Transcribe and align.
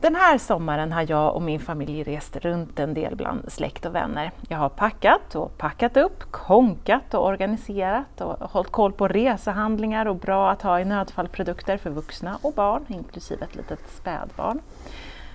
Den 0.00 0.14
här 0.14 0.38
sommaren 0.38 0.92
har 0.92 1.10
jag 1.10 1.34
och 1.34 1.42
min 1.42 1.60
familj 1.60 2.02
rest 2.02 2.36
runt 2.36 2.78
en 2.78 2.94
del 2.94 3.16
bland 3.16 3.52
släkt 3.52 3.86
och 3.86 3.94
vänner. 3.94 4.30
Jag 4.48 4.58
har 4.58 4.68
packat 4.68 5.34
och 5.34 5.58
packat 5.58 5.96
upp, 5.96 6.22
konkat 6.30 7.14
och 7.14 7.26
organiserat 7.26 8.20
och 8.20 8.50
hållit 8.50 8.70
koll 8.70 8.92
på 8.92 9.08
resehandlingar 9.08 10.06
och 10.06 10.16
bra 10.16 10.50
att 10.50 10.62
ha 10.62 10.80
i 10.80 10.84
nödfallprodukter 10.84 11.76
för 11.76 11.90
vuxna 11.90 12.38
och 12.42 12.54
barn, 12.54 12.84
inklusive 12.88 13.44
ett 13.44 13.54
litet 13.54 13.80
spädbarn. 13.88 14.60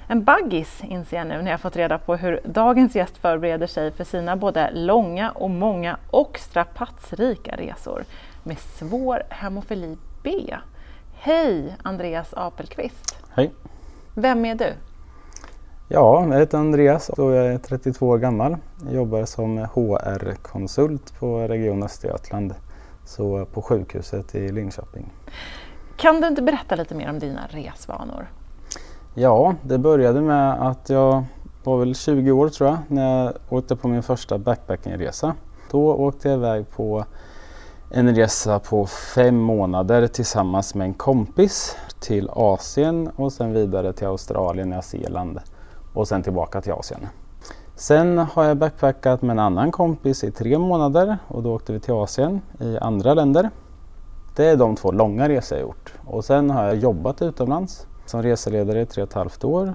En 0.10 0.24
baggis 0.24 0.84
inser 0.84 1.18
jag 1.18 1.28
nu 1.28 1.42
när 1.42 1.52
jag 1.52 1.62
fått 1.62 1.76
reda 1.76 1.98
på 1.98 2.16
hur 2.16 2.40
dagens 2.46 2.96
gäst 2.96 3.18
förbereder 3.18 3.68
sig 3.68 3.92
för 3.92 4.04
sina 4.04 4.36
både 4.36 4.72
långa 4.72 5.32
och 5.32 5.50
många 5.50 5.98
och 6.12 6.40
strapatsrika 6.40 7.56
resor 7.56 8.04
med 8.44 8.60
svår 8.60 9.24
hemofili 9.30 9.98
B. 10.24 10.56
Hej 11.14 11.76
Andreas 11.84 12.34
Apelqvist! 12.34 13.16
Hej! 13.36 13.54
Vem 14.14 14.46
är 14.46 14.56
du? 14.56 14.74
Ja, 15.88 16.28
jag 16.32 16.40
heter 16.40 16.58
Andreas 16.58 17.10
och 17.10 17.32
jag 17.32 17.46
är 17.48 17.58
32 17.58 18.08
år 18.08 18.18
gammal. 18.18 18.58
Jag 18.86 18.94
jobbar 18.94 19.26
som 19.26 19.58
HR-konsult 19.58 21.20
på 21.20 21.40
Region 21.40 21.84
Östergötland, 21.84 22.56
så 23.06 23.46
på 23.46 23.62
sjukhuset 23.62 24.36
i 24.36 24.52
Linköping. 24.52 25.14
Kan 25.98 26.22
du 26.22 26.28
inte 26.28 26.42
berätta 26.42 26.76
lite 26.76 26.96
mer 26.96 27.10
om 27.10 27.20
dina 27.20 27.42
resvanor? 27.50 28.28
Ja, 29.20 29.56
det 29.62 29.78
började 29.78 30.22
med 30.22 30.68
att 30.68 30.90
jag 30.90 31.24
var 31.64 31.78
väl 31.78 31.96
20 31.96 32.32
år 32.32 32.50
tror 32.50 32.70
jag 32.70 32.78
när 32.88 33.24
jag 33.24 33.34
åkte 33.50 33.76
på 33.76 33.88
min 33.88 34.04
första 34.04 34.38
backpackingresa. 34.38 35.36
Då 35.72 35.94
åkte 35.94 36.30
jag 36.30 36.38
iväg 36.38 36.70
på 36.70 37.06
en 37.92 38.16
resa 38.16 38.60
på 38.60 38.86
fem 38.86 39.38
månader 39.38 40.08
tillsammans 40.08 40.76
med 40.76 40.86
en 40.86 40.94
kompis 40.94 41.76
till 42.00 42.30
Asien 42.34 43.10
och 43.16 43.34
sen 43.34 43.54
vidare 43.54 43.94
till 43.94 44.08
Australien, 44.08 44.70
Nya 44.70 44.82
Zeeland 44.82 45.40
och 45.94 46.08
sen 46.08 46.24
tillbaka 46.24 46.62
till 46.62 46.74
Asien. 46.74 47.08
Sen 47.76 48.18
har 48.18 48.44
jag 48.44 48.58
backpackat 48.58 49.22
med 49.22 49.32
en 49.32 49.40
annan 49.40 49.72
kompis 49.72 50.24
i 50.24 50.32
tre 50.32 50.58
månader 50.58 51.18
och 51.28 51.44
då 51.44 51.56
åkte 51.56 51.74
vi 51.74 51.80
till 51.80 51.94
Asien 51.94 52.42
i 52.60 52.78
andra 52.78 53.14
länder. 53.14 53.50
Det 54.36 54.46
är 54.46 54.56
de 54.56 54.76
två 54.76 54.92
långa 54.92 55.30
resor 55.30 55.58
jag 55.58 55.68
gjort. 55.68 55.94
Och 56.06 56.26
sen 56.26 56.50
har 56.50 56.64
jag 56.64 56.76
jobbat 56.76 57.22
utomlands 57.22 57.88
som 58.10 58.24
reseledare 58.24 58.82
i 58.82 58.86
tre 58.86 59.04
och 59.04 59.10
ett 59.10 59.16
halvt 59.16 59.44
år. 59.44 59.74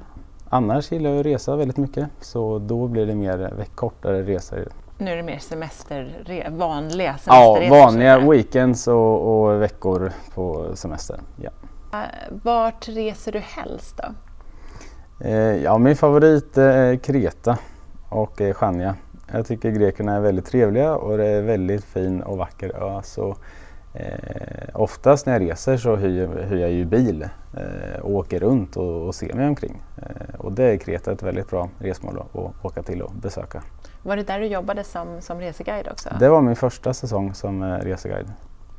Annars 0.49 0.93
gillar 0.93 1.11
jag 1.11 1.21
att 1.21 1.27
resa 1.27 1.57
väldigt 1.57 1.77
mycket 1.77 2.09
så 2.21 2.59
då 2.59 2.89
blir 2.89 3.07
det 3.07 3.15
mer 3.15 3.65
kortare 3.75 4.23
resor. 4.23 4.69
Nu 4.99 5.11
är 5.11 5.17
det 5.17 5.23
mer 5.23 5.39
semester, 5.39 6.49
vanliga 6.51 7.19
semesterresor? 7.19 7.63
Ja, 7.63 7.85
vanliga 7.85 8.31
weekends 8.31 8.89
och, 8.89 9.45
och, 9.45 9.63
veckor 9.63 10.13
på 10.35 10.77
semester. 10.77 11.21
Ja. 11.43 11.51
Vart 12.31 12.89
reser 12.89 13.33
du 13.33 13.39
helst 13.39 13.97
då? 13.97 14.15
Eh, 15.27 15.57
ja, 15.57 15.79
min 15.79 15.97
favorit 15.97 16.59
är 16.59 16.97
Kreta 16.97 17.59
och 18.09 18.43
Chania. 18.55 18.97
Jag 19.33 19.47
tycker 19.47 19.71
grekerna 19.71 20.17
är 20.17 20.21
väldigt 20.21 20.47
trevliga 20.47 20.97
och 20.97 21.19
det 21.19 21.27
är 21.27 21.43
väldigt 21.43 21.85
fin 21.85 22.23
och 22.23 22.39
vacker 22.39 22.83
ö. 22.83 23.01
Så, 23.05 23.37
eh, 23.95 24.69
oftast 24.75 25.27
när 25.27 25.33
jag 25.33 25.43
reser 25.43 25.77
så 25.77 25.97
hyr, 25.97 26.29
hyr 26.49 26.61
jag 26.61 26.71
ju 26.71 26.85
bil 26.85 27.23
eh, 27.57 28.01
och 28.01 28.11
åker 28.11 28.41
runt 28.41 28.77
och, 28.77 29.07
och 29.07 29.15
ser 29.15 29.35
mig 29.35 29.49
omkring. 29.49 29.83
Eh, 29.97 30.35
och 30.41 30.53
det 30.53 30.65
är 30.65 30.77
Kreta 30.77 31.13
ett 31.13 31.23
väldigt 31.23 31.51
bra 31.51 31.69
resmål 31.79 32.19
att 32.19 32.65
åka 32.65 32.83
till 32.83 33.03
och 33.03 33.13
besöka. 33.13 33.63
Var 34.03 34.17
det 34.17 34.23
där 34.23 34.41
du 34.41 34.47
jobbade 34.47 34.85
som, 34.85 35.21
som 35.21 35.39
reseguide 35.39 35.89
också? 35.89 36.09
Det 36.21 36.29
var 36.29 36.43
min 36.43 36.57
första 36.57 36.95
säsong 36.95 37.35
som 37.35 37.63
eh, 37.63 37.79
reseguide. 37.79 38.33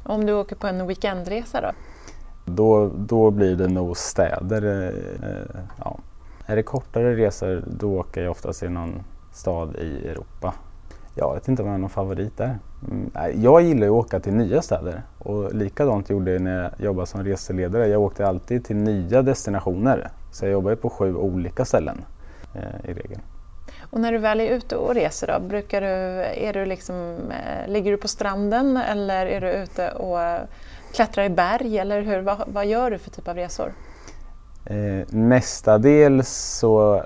Om 0.03 0.25
du 0.25 0.33
åker 0.33 0.55
på 0.55 0.67
en 0.67 0.87
weekendresa 0.87 1.61
då? 1.61 1.71
Då, 2.45 2.91
då 2.95 3.31
blir 3.31 3.55
det 3.55 3.67
nog 3.67 3.97
städer. 3.97 4.87
Eh, 4.87 5.61
ja. 5.79 5.99
Är 6.45 6.55
det 6.55 6.63
kortare 6.63 7.15
resor 7.15 7.63
då 7.67 7.99
åker 7.99 8.21
jag 8.21 8.31
oftast 8.31 8.63
i 8.63 8.69
någon 8.69 9.03
stad 9.31 9.75
i 9.75 10.07
Europa. 10.07 10.53
Jag 11.15 11.33
vet 11.33 11.47
inte 11.47 11.61
om 11.61 11.67
jag 11.67 11.73
har 11.73 11.79
någon 11.79 11.89
favorit 11.89 12.37
där. 12.37 12.59
Mm, 12.91 13.11
jag 13.41 13.61
gillar 13.61 13.87
att 13.87 13.91
åka 13.91 14.19
till 14.19 14.33
nya 14.33 14.61
städer 14.61 15.01
och 15.19 15.53
likadant 15.53 16.09
gjorde 16.09 16.31
jag 16.31 16.41
när 16.41 16.61
jag 16.61 16.71
jobbade 16.85 17.07
som 17.07 17.23
reseledare. 17.23 17.87
Jag 17.87 18.01
åkte 18.01 18.27
alltid 18.27 18.65
till 18.65 18.75
nya 18.75 19.21
destinationer. 19.21 20.09
Så 20.31 20.45
jag 20.45 20.51
jobbade 20.51 20.75
på 20.75 20.89
sju 20.89 21.15
olika 21.15 21.65
ställen 21.65 22.05
eh, 22.55 22.89
i 22.89 22.93
regel. 22.93 23.19
Och 23.89 23.99
när 23.99 24.11
du 24.11 24.17
väl 24.17 24.39
är 24.39 24.49
ute 24.49 24.75
och 24.75 24.95
reser 24.95 25.27
då, 25.27 25.47
brukar 25.47 25.81
du, 25.81 25.87
är 25.87 26.53
du 26.53 26.65
liksom, 26.65 27.17
eh, 27.31 27.71
ligger 27.71 27.91
du 27.91 27.97
på 27.97 28.07
stranden 28.07 28.77
eller 28.77 29.25
är 29.25 29.41
du 29.41 29.51
ute 29.51 29.91
och 29.91 30.21
eh, 30.21 30.41
klättrar 30.93 31.23
i 31.23 31.29
berg 31.29 31.77
eller 31.77 32.01
hur, 32.01 32.21
vad, 32.21 32.43
vad 32.47 32.65
gör 32.65 32.91
du 32.91 32.97
för 32.97 33.11
typ 33.11 33.27
av 33.27 33.35
resor? 33.35 33.73
Eh, 34.65 35.07
mestadels 35.09 36.57
så 36.59 37.03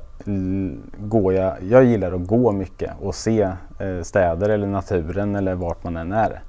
går 0.97 1.33
jag, 1.33 1.53
jag 1.69 1.83
gillar 1.83 2.11
att 2.11 2.27
gå 2.27 2.51
mycket 2.51 2.91
och 3.01 3.15
se 3.15 3.41
eh, 3.79 4.01
städer 4.01 4.49
eller 4.49 4.67
naturen 4.67 5.35
eller 5.35 5.55
vart 5.55 5.83
man 5.83 5.97
än 5.97 6.11
är. 6.11 6.41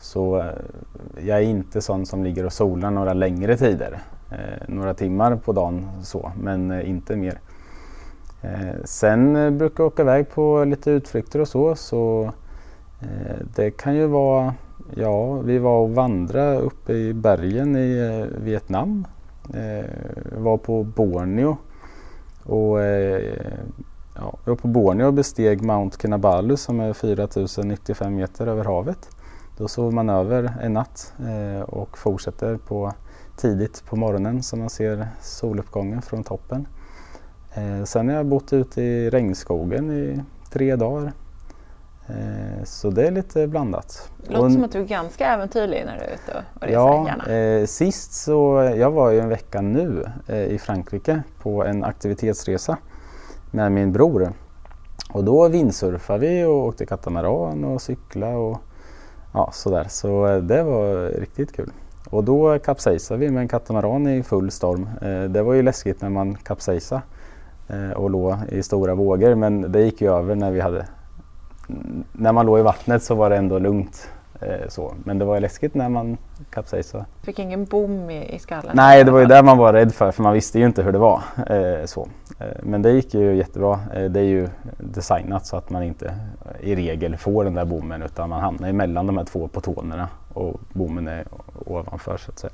Så 0.00 0.38
eh, 0.38 0.44
jag 1.26 1.38
är 1.38 1.42
inte 1.42 1.80
sån 1.80 2.06
som 2.06 2.24
ligger 2.24 2.46
och 2.46 2.52
solar 2.52 2.90
några 2.90 3.12
längre 3.12 3.56
tider. 3.56 3.98
Eh, 4.30 4.68
några 4.68 4.94
timmar 4.94 5.36
på 5.36 5.52
dagen 5.52 5.88
så, 6.02 6.32
men 6.42 6.70
eh, 6.70 6.90
inte 6.90 7.16
mer. 7.16 7.40
Eh, 8.42 8.84
sen 8.84 9.36
eh, 9.36 9.50
brukar 9.50 9.84
jag 9.84 9.92
åka 9.92 10.02
iväg 10.02 10.30
på 10.30 10.64
lite 10.64 10.90
utflykter 10.90 11.40
och 11.40 11.48
så. 11.48 11.74
så 11.74 12.32
eh, 13.00 13.36
det 13.56 13.70
kan 13.70 13.96
ju 13.96 14.06
vara, 14.06 14.54
ja 14.94 15.32
vi 15.32 15.58
var 15.58 15.78
och 15.78 15.90
vandrade 15.90 16.58
uppe 16.58 16.92
i 16.92 17.14
bergen 17.14 17.76
i 17.76 17.98
eh, 17.98 18.42
Vietnam 18.42 19.06
Eh, 19.54 19.90
var 20.38 20.56
på 20.56 20.84
Borneo 20.84 21.56
och 22.44 22.80
eh, 22.80 23.34
ja, 24.14 24.38
jag 24.44 24.50
var 24.50 24.56
på 24.56 24.68
Borneo 24.68 25.06
och 25.06 25.14
besteg 25.14 25.62
Mount 25.62 25.96
Kinabalu 26.02 26.56
som 26.56 26.80
är 26.80 26.92
4095 26.92 28.14
meter 28.14 28.46
över 28.46 28.64
havet. 28.64 29.08
Då 29.56 29.68
sov 29.68 29.94
man 29.94 30.08
över 30.08 30.54
en 30.62 30.72
natt 30.72 31.12
eh, 31.18 31.62
och 31.62 31.98
fortsätter 31.98 32.56
på 32.56 32.92
tidigt 33.36 33.84
på 33.86 33.96
morgonen 33.96 34.42
så 34.42 34.56
man 34.56 34.70
ser 34.70 35.08
soluppgången 35.22 36.02
från 36.02 36.24
toppen. 36.24 36.66
Eh, 37.54 37.84
sen 37.84 38.08
har 38.08 38.16
jag 38.16 38.26
bott 38.26 38.52
ute 38.52 38.82
i 38.82 39.10
regnskogen 39.10 39.90
i 39.90 40.22
tre 40.50 40.76
dagar 40.76 41.12
så 42.64 42.90
det 42.90 43.06
är 43.06 43.10
lite 43.10 43.46
blandat. 43.46 44.10
Det 44.26 44.32
låter 44.32 44.46
och, 44.46 44.52
som 44.52 44.64
att 44.64 44.72
du 44.72 44.80
är 44.80 44.84
ganska 44.84 45.26
äventyrlig 45.26 45.82
när 45.86 45.98
du 45.98 46.04
är 46.04 46.14
ute 46.14 46.44
och 46.54 46.62
reser 46.62 46.72
ja. 46.74 47.32
Eh, 47.32 47.66
sist 47.66 48.12
så, 48.12 48.72
jag 48.76 48.90
var 48.90 49.10
ju 49.10 49.20
en 49.20 49.28
vecka 49.28 49.60
nu 49.60 50.04
eh, 50.26 50.44
i 50.44 50.58
Frankrike 50.58 51.22
på 51.42 51.64
en 51.64 51.84
aktivitetsresa 51.84 52.76
med 53.50 53.72
min 53.72 53.92
bror. 53.92 54.32
Och 55.12 55.24
då 55.24 55.48
vindsurfade 55.48 56.18
vi 56.18 56.44
och 56.44 56.66
åkte 56.66 56.86
katamaran 56.86 57.64
och 57.64 57.82
cykla 57.82 58.28
och 58.28 58.58
ja, 59.32 59.50
sådär. 59.52 59.86
Så 59.88 60.26
eh, 60.26 60.36
det 60.36 60.62
var 60.62 61.08
riktigt 61.08 61.52
kul. 61.52 61.70
Och 62.10 62.24
då 62.24 62.58
kapsejsade 62.58 63.20
vi 63.20 63.30
med 63.30 63.40
en 63.40 63.48
katamaran 63.48 64.06
i 64.06 64.22
full 64.22 64.50
storm. 64.50 64.88
Eh, 65.02 65.22
det 65.22 65.42
var 65.42 65.54
ju 65.54 65.62
läskigt 65.62 66.02
när 66.02 66.10
man 66.10 66.34
kapsejsade 66.34 67.02
eh, 67.68 67.90
och 67.90 68.10
låg 68.10 68.34
i 68.48 68.62
stora 68.62 68.94
vågor 68.94 69.34
men 69.34 69.72
det 69.72 69.82
gick 69.82 70.00
ju 70.00 70.12
över 70.12 70.34
när 70.34 70.50
vi 70.50 70.60
hade 70.60 70.86
när 72.12 72.32
man 72.32 72.46
låg 72.46 72.58
i 72.58 72.62
vattnet 72.62 73.02
så 73.02 73.14
var 73.14 73.30
det 73.30 73.36
ändå 73.36 73.58
lugnt. 73.58 74.10
Eh, 74.40 74.68
så. 74.68 74.94
Men 75.04 75.18
det 75.18 75.24
var 75.24 75.40
läskigt 75.40 75.74
när 75.74 75.88
man 75.88 76.18
kapsejsade. 76.50 77.04
Fick 77.22 77.38
ingen 77.38 77.64
bom 77.64 78.10
i, 78.10 78.34
i 78.34 78.38
skallen? 78.38 78.72
Nej, 78.74 79.04
det 79.04 79.10
var 79.10 79.20
ju 79.20 79.26
det 79.26 79.42
man 79.42 79.58
var 79.58 79.72
rädd 79.72 79.94
för 79.94 80.10
för 80.10 80.22
man 80.22 80.32
visste 80.32 80.58
ju 80.58 80.66
inte 80.66 80.82
hur 80.82 80.92
det 80.92 80.98
var. 80.98 81.22
Eh, 81.46 81.84
så. 81.84 82.08
Eh, 82.38 82.46
men 82.62 82.82
det 82.82 82.90
gick 82.90 83.14
ju 83.14 83.36
jättebra. 83.36 83.80
Eh, 83.94 84.04
det 84.04 84.20
är 84.20 84.24
ju 84.24 84.48
designat 84.78 85.46
så 85.46 85.56
att 85.56 85.70
man 85.70 85.82
inte 85.82 86.14
i 86.60 86.74
regel 86.74 87.16
får 87.16 87.44
den 87.44 87.54
där 87.54 87.64
bommen 87.64 88.02
utan 88.02 88.28
man 88.28 88.40
hamnar 88.40 88.68
emellan 88.68 89.06
de 89.06 89.16
här 89.16 89.24
två 89.24 89.48
potonerna 89.48 90.08
och 90.34 90.60
bommen 90.72 91.08
är 91.08 91.26
ovanför 91.66 92.16
så 92.16 92.30
att 92.30 92.38
säga. 92.38 92.52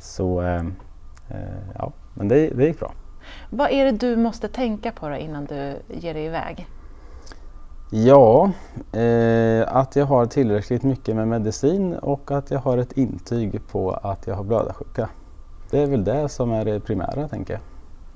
Så 0.00 0.42
eh, 0.42 0.64
eh, 1.28 1.36
ja, 1.78 1.92
men 2.14 2.28
det, 2.28 2.48
det 2.48 2.66
gick 2.66 2.78
bra. 2.80 2.92
Vad 3.50 3.70
är 3.70 3.84
det 3.84 3.92
du 3.92 4.16
måste 4.16 4.48
tänka 4.48 4.92
på 4.92 5.16
innan 5.16 5.44
du 5.44 5.74
ger 5.88 6.14
dig 6.14 6.24
iväg? 6.24 6.66
Ja, 7.94 8.50
eh, 8.92 9.76
att 9.76 9.96
jag 9.96 10.06
har 10.06 10.26
tillräckligt 10.26 10.82
mycket 10.82 11.16
med 11.16 11.28
medicin 11.28 11.94
och 11.94 12.30
att 12.30 12.50
jag 12.50 12.58
har 12.58 12.78
ett 12.78 12.92
intyg 12.92 13.60
på 13.66 13.90
att 13.90 14.26
jag 14.26 14.34
har 14.34 14.44
blödarsjuka. 14.44 15.08
Det 15.70 15.78
är 15.78 15.86
väl 15.86 16.04
det 16.04 16.28
som 16.28 16.52
är 16.52 16.64
det 16.64 16.80
primära 16.80 17.28
tänker 17.28 17.54
jag. 17.54 17.62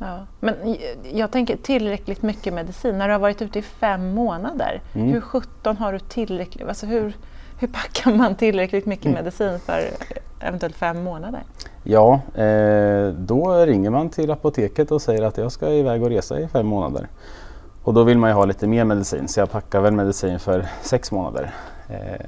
Ja, 0.09 0.27
men 0.41 0.77
jag 1.13 1.31
tänker 1.31 1.57
tillräckligt 1.57 2.23
mycket 2.23 2.55
medicin. 2.55 2.99
När 2.99 3.09
du 3.09 3.15
har 3.15 3.21
varit 3.21 3.43
ute 3.43 3.59
i 3.59 3.63
fem 3.63 4.15
månader, 4.15 4.83
mm. 4.95 5.09
hur 5.09 5.21
sjutton 5.21 5.77
har 5.77 5.93
du 5.93 5.99
tillräckligt, 5.99 6.69
alltså 6.69 6.87
hur, 6.87 7.17
hur 7.61 7.69
packar 7.69 8.15
man 8.15 8.35
tillräckligt 8.35 8.87
mycket 8.87 9.07
mm. 9.07 9.15
medicin 9.17 9.59
för 9.59 9.81
eventuellt 10.41 10.77
fem 10.77 11.05
månader? 11.05 11.43
Ja, 11.83 12.21
eh, 12.35 13.09
då 13.09 13.65
ringer 13.67 13.91
man 13.91 14.09
till 14.09 14.31
apoteket 14.31 14.91
och 14.91 15.03
säger 15.03 15.23
att 15.23 15.39
jag 15.39 15.53
ska 15.53 15.69
iväg 15.69 16.03
och 16.03 16.09
resa 16.09 16.41
i 16.41 16.49
fem 16.49 16.67
månader. 16.67 17.09
Och 17.87 17.95
då 17.95 18.05
vill 18.05 18.19
man 18.19 18.31
ju 18.31 18.35
ha 18.35 18.45
lite 18.45 18.67
mer 18.67 18.85
medicin 18.85 19.29
så 19.29 19.41
jag 19.41 19.51
packar 19.51 19.81
väl 19.81 19.93
medicin 19.93 20.39
för 20.39 20.67
sex 20.83 21.13
månader. 21.13 21.55
Eh, 21.89 22.27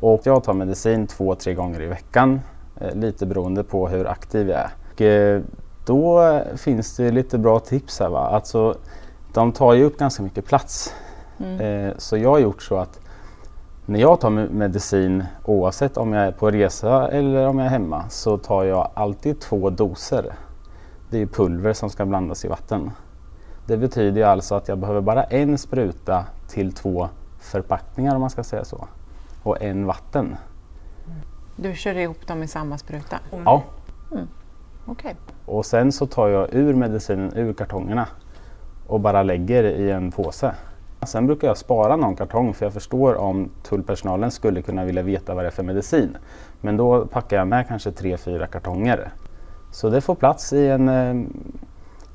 och 0.00 0.20
jag 0.24 0.44
tar 0.44 0.52
medicin 0.52 1.06
två, 1.06 1.34
tre 1.34 1.54
gånger 1.54 1.82
i 1.82 1.86
veckan. 1.86 2.40
Eh, 2.80 2.94
lite 2.94 3.26
beroende 3.26 3.64
på 3.64 3.88
hur 3.88 4.06
aktiv 4.06 4.48
jag 4.48 4.58
är. 4.58 4.70
Och, 4.92 5.00
eh, 5.00 5.42
då 5.86 6.40
finns 6.56 6.96
det 6.96 7.10
lite 7.10 7.38
bra 7.38 7.60
tips 7.60 8.00
här. 8.00 8.08
Va? 8.08 8.28
Alltså, 8.28 8.74
de 9.34 9.52
tar 9.52 9.74
ju 9.74 9.84
upp 9.84 9.98
ganska 9.98 10.22
mycket 10.22 10.44
plats. 10.44 10.94
Mm. 11.38 11.60
Eh, 11.60 11.94
så 11.98 12.16
jag 12.16 12.30
har 12.30 12.38
gjort 12.38 12.62
så 12.62 12.76
att 12.76 13.00
när 13.86 14.00
jag 14.00 14.20
tar 14.20 14.30
medicin 14.30 15.24
oavsett 15.44 15.96
om 15.96 16.12
jag 16.12 16.26
är 16.26 16.32
på 16.32 16.50
resa 16.50 17.08
eller 17.08 17.46
om 17.46 17.58
jag 17.58 17.66
är 17.66 17.70
hemma 17.70 18.04
så 18.08 18.38
tar 18.38 18.64
jag 18.64 18.90
alltid 18.94 19.40
två 19.40 19.70
doser. 19.70 20.32
Det 21.10 21.22
är 21.22 21.26
pulver 21.26 21.72
som 21.72 21.90
ska 21.90 22.06
blandas 22.06 22.44
i 22.44 22.48
vatten. 22.48 22.90
Det 23.68 23.76
betyder 23.76 24.24
alltså 24.24 24.54
att 24.54 24.68
jag 24.68 24.78
behöver 24.78 25.00
bara 25.00 25.24
en 25.24 25.58
spruta 25.58 26.24
till 26.48 26.72
två 26.72 27.08
förpackningar 27.38 28.14
om 28.14 28.20
man 28.20 28.30
ska 28.30 28.44
säga 28.44 28.64
så. 28.64 28.88
Och 29.42 29.62
en 29.62 29.86
vatten. 29.86 30.36
Du 31.56 31.74
kör 31.74 31.98
ihop 31.98 32.26
dem 32.26 32.42
i 32.42 32.48
samma 32.48 32.78
spruta? 32.78 33.18
Ja. 33.44 33.62
Mm. 34.12 34.28
Okay. 34.86 35.14
Och 35.46 35.66
sen 35.66 35.92
så 35.92 36.06
tar 36.06 36.28
jag 36.28 36.54
ur 36.54 36.74
medicinen 36.74 37.32
ur 37.36 37.52
kartongerna 37.52 38.08
och 38.86 39.00
bara 39.00 39.22
lägger 39.22 39.64
i 39.64 39.90
en 39.90 40.12
påse. 40.12 40.54
Sen 41.02 41.26
brukar 41.26 41.48
jag 41.48 41.56
spara 41.56 41.96
någon 41.96 42.16
kartong 42.16 42.54
för 42.54 42.66
jag 42.66 42.72
förstår 42.72 43.14
om 43.14 43.50
tullpersonalen 43.62 44.30
skulle 44.30 44.62
kunna 44.62 44.84
vilja 44.84 45.02
veta 45.02 45.34
vad 45.34 45.44
det 45.44 45.48
är 45.48 45.52
för 45.52 45.62
medicin. 45.62 46.16
Men 46.60 46.76
då 46.76 47.06
packar 47.06 47.36
jag 47.36 47.48
med 47.48 47.68
kanske 47.68 47.92
tre, 47.92 48.16
fyra 48.16 48.46
kartonger. 48.46 49.10
Så 49.72 49.90
det 49.90 50.00
får 50.00 50.14
plats 50.14 50.52
i 50.52 50.68
en 50.68 50.88
eh, 50.88 51.26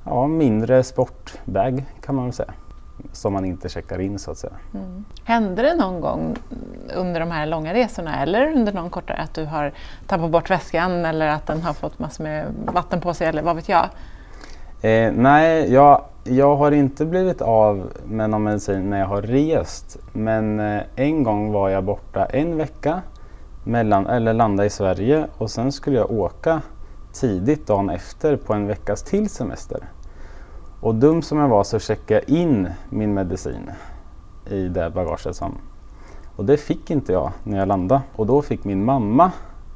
ja, 0.06 0.28
mindre 0.28 0.84
sportbag 0.84 1.86
kan 2.02 2.16
man 2.16 2.26
väl 2.26 2.34
säga. 2.34 2.54
Som 3.12 3.34
man 3.34 3.46
inte 3.46 3.70
checkar 3.70 4.00
in 4.00 4.20
så 4.20 4.32
att 4.32 4.38
säga. 4.38 4.54
Mm. 4.74 5.06
Hände 5.24 5.62
det 5.62 5.76
någon 5.76 6.02
gång 6.02 6.36
under 6.96 7.20
de 7.20 7.32
här 7.32 7.46
långa 7.46 7.74
resorna 7.74 8.22
eller 8.22 8.52
under 8.52 8.74
någon 8.74 8.90
kortare 8.90 9.18
att 9.18 9.34
du 9.34 9.46
har 9.46 9.74
tappat 10.08 10.32
bort 10.32 10.50
väskan 10.50 11.06
eller 11.06 11.28
att 11.28 11.48
den 11.48 11.62
har 11.62 11.74
fått 11.74 12.00
massor 12.00 12.24
med 12.24 12.46
vatten 12.66 13.02
på 13.02 13.14
sig 13.14 13.28
eller 13.28 13.42
vad 13.42 13.56
vet 13.56 13.70
jag? 13.70 13.90
Eh, 14.82 15.12
nej, 15.12 15.74
jag, 15.74 16.02
jag 16.24 16.56
har 16.56 16.72
inte 16.72 17.06
blivit 17.06 17.42
av 17.42 17.92
med 18.06 18.30
någon 18.30 18.44
medicin 18.44 18.90
när 18.90 19.00
jag 19.00 19.08
har 19.08 19.22
rest. 19.22 19.98
Men 20.14 20.60
eh, 20.60 20.82
en 20.96 21.24
gång 21.24 21.52
var 21.52 21.70
jag 21.70 21.84
borta 21.84 22.26
en 22.26 22.58
vecka 22.58 23.02
mellan, 23.64 24.08
eller 24.08 24.34
landa 24.34 24.66
i 24.66 24.70
Sverige 24.70 25.26
och 25.38 25.52
sen 25.52 25.72
skulle 25.72 25.98
jag 25.98 26.12
åka 26.12 26.62
tidigt 27.14 27.68
dagen 27.68 27.90
efter 27.90 28.38
på 28.38 28.54
en 28.54 28.68
veckas 28.68 29.04
till 29.04 29.30
semester. 29.30 29.90
Och 30.80 30.96
dum 30.96 31.22
som 31.22 31.38
jag 31.38 31.48
var 31.48 31.64
så 31.64 31.80
checkade 31.80 32.22
jag 32.28 32.38
in 32.38 32.70
min 32.90 33.14
medicin 33.14 33.72
i 34.50 34.68
det 34.68 34.90
bagaget. 34.90 35.36
Som, 35.36 35.58
och 36.36 36.46
det 36.46 36.58
fick 36.58 36.92
inte 36.92 37.14
jag 37.14 37.32
när 37.44 37.60
jag 37.60 37.68
landade. 37.68 38.02
Och 38.16 38.26
då 38.26 38.42
fick 38.42 38.64
min 38.64 38.86
mamma, 38.86 39.32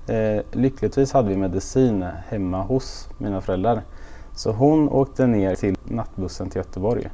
eh, 0.07 0.41
lyckligtvis 0.51 1.13
hade 1.13 1.29
vi 1.29 1.37
medicin 1.37 2.05
hemma 2.27 2.61
hos 2.61 3.09
mina 3.17 3.41
föräldrar. 3.41 3.81
Så 4.35 4.51
hon 4.51 4.89
åkte 4.89 5.27
ner 5.27 5.55
till 5.55 5.77
nattbussen 5.83 6.49
till 6.49 6.59
Göteborg. 6.59 7.09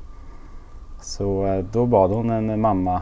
Så 1.02 1.46
eh, 1.46 1.66
då 1.72 1.86
bad 1.86 2.12
hon 2.12 2.30
en 2.30 2.62
mamma 2.62 3.02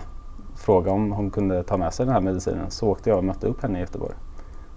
fråga 0.56 0.92
om 0.92 1.12
hon 1.12 1.32
kunde 1.32 1.64
ta 1.64 1.78
med 1.78 1.94
sig 1.94 2.06
den 2.06 2.16
här 2.16 2.22
medicinen. 2.22 2.72
Så 2.72 2.88
åkte 2.88 3.10
jag 3.10 3.18
och 3.18 3.24
mötte 3.24 3.48
upp 3.48 3.62
henne 3.62 3.78
i 3.78 3.82
Göteborg. 3.82 4.16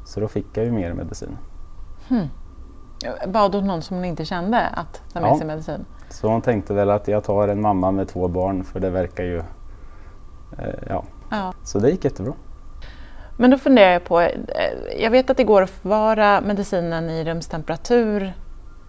Så 0.04 0.20
då 0.20 0.28
fick 0.28 0.46
jag 0.54 0.64
ju 0.64 0.72
mer 0.72 0.92
medicin. 0.92 1.36
Hmm. 2.08 2.28
Bad 3.26 3.54
hon 3.54 3.66
någon 3.66 3.82
som 3.82 3.96
hon 3.96 4.04
inte 4.04 4.24
kände 4.24 4.60
att 4.66 5.02
ta 5.12 5.20
med 5.20 5.30
ja. 5.30 5.38
sig 5.38 5.46
medicin? 5.46 5.84
Så 6.08 6.28
hon 6.28 6.42
tänkte 6.42 6.74
väl 6.74 6.90
att 6.90 7.08
jag 7.08 7.24
tar 7.24 7.48
en 7.48 7.60
mamma 7.60 7.90
med 7.90 8.08
två 8.08 8.28
barn 8.28 8.64
för 8.64 8.80
det 8.80 8.90
verkar 8.90 9.24
ju... 9.24 9.38
Eh, 10.58 10.74
ja. 10.88 11.04
ja. 11.30 11.52
Så 11.64 11.78
det 11.78 11.90
gick 11.90 12.04
jättebra. 12.04 12.32
Men 13.36 13.50
då 13.50 13.58
funderar 13.58 13.92
jag 13.92 14.04
på, 14.04 14.20
eh, 14.20 14.30
jag 14.98 15.10
vet 15.10 15.30
att 15.30 15.36
det 15.36 15.44
går 15.44 15.62
att 15.62 15.70
förvara 15.70 16.40
medicinen 16.40 17.10
i 17.10 17.24
rumstemperatur 17.24 18.32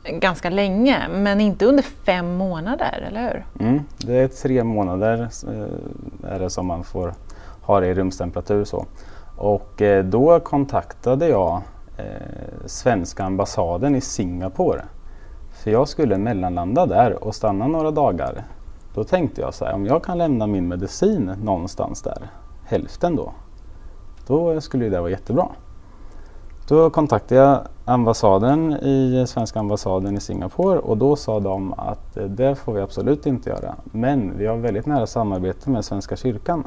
ganska 0.09 0.50
länge, 0.50 1.07
men 1.09 1.41
inte 1.41 1.65
under 1.65 1.83
fem 1.83 2.35
månader, 2.38 3.06
eller 3.07 3.21
hur? 3.21 3.65
Mm, 3.67 3.83
det 3.97 4.17
är 4.17 4.27
tre 4.27 4.63
månader 4.63 5.29
eh, 5.47 6.31
är 6.31 6.39
det 6.39 6.50
som 6.50 6.67
man 6.67 6.83
får 6.83 7.13
ha 7.62 7.79
det 7.79 7.88
i 7.88 7.94
rumstemperatur. 7.94 8.63
Så. 8.63 8.85
Och 9.38 9.81
eh, 9.81 10.06
då 10.06 10.39
kontaktade 10.39 11.27
jag 11.27 11.62
eh, 11.97 12.65
svenska 12.65 13.24
ambassaden 13.24 13.95
i 13.95 14.01
Singapore. 14.01 14.86
För 15.51 15.71
jag 15.71 15.88
skulle 15.88 16.18
mellanlanda 16.18 16.86
där 16.86 17.24
och 17.24 17.36
stanna 17.36 17.68
några 17.68 17.92
dagar. 17.92 18.44
Då 18.95 19.03
tänkte 19.03 19.42
jag 19.42 19.53
så 19.53 19.65
här, 19.65 19.74
om 19.74 19.86
jag 19.86 20.03
kan 20.03 20.18
lämna 20.18 20.47
min 20.47 20.68
medicin 20.68 21.31
någonstans 21.44 22.01
där, 22.01 22.30
hälften 22.65 23.15
då, 23.15 23.31
då 24.27 24.62
skulle 24.62 24.89
det 24.89 25.00
vara 25.00 25.09
jättebra. 25.09 25.47
Då 26.68 26.89
kontaktade 26.89 27.42
jag 27.42 27.59
ambassaden 27.86 28.74
i 28.74 29.25
svenska 29.27 29.59
ambassaden 29.59 30.18
i 30.18 30.19
Singapore 30.19 30.80
och 30.80 30.98
då 30.98 31.15
sa 31.15 31.39
de 31.39 31.74
att 31.74 32.18
eh, 32.18 32.24
det 32.24 32.56
får 32.56 32.74
vi 32.74 32.81
absolut 32.81 33.25
inte 33.25 33.50
göra. 33.50 33.75
Men 33.86 34.38
vi 34.38 34.45
har 34.45 34.57
väldigt 34.57 34.86
nära 34.86 35.07
samarbete 35.07 35.69
med 35.69 35.86
Svenska 35.86 36.15
kyrkan. 36.15 36.63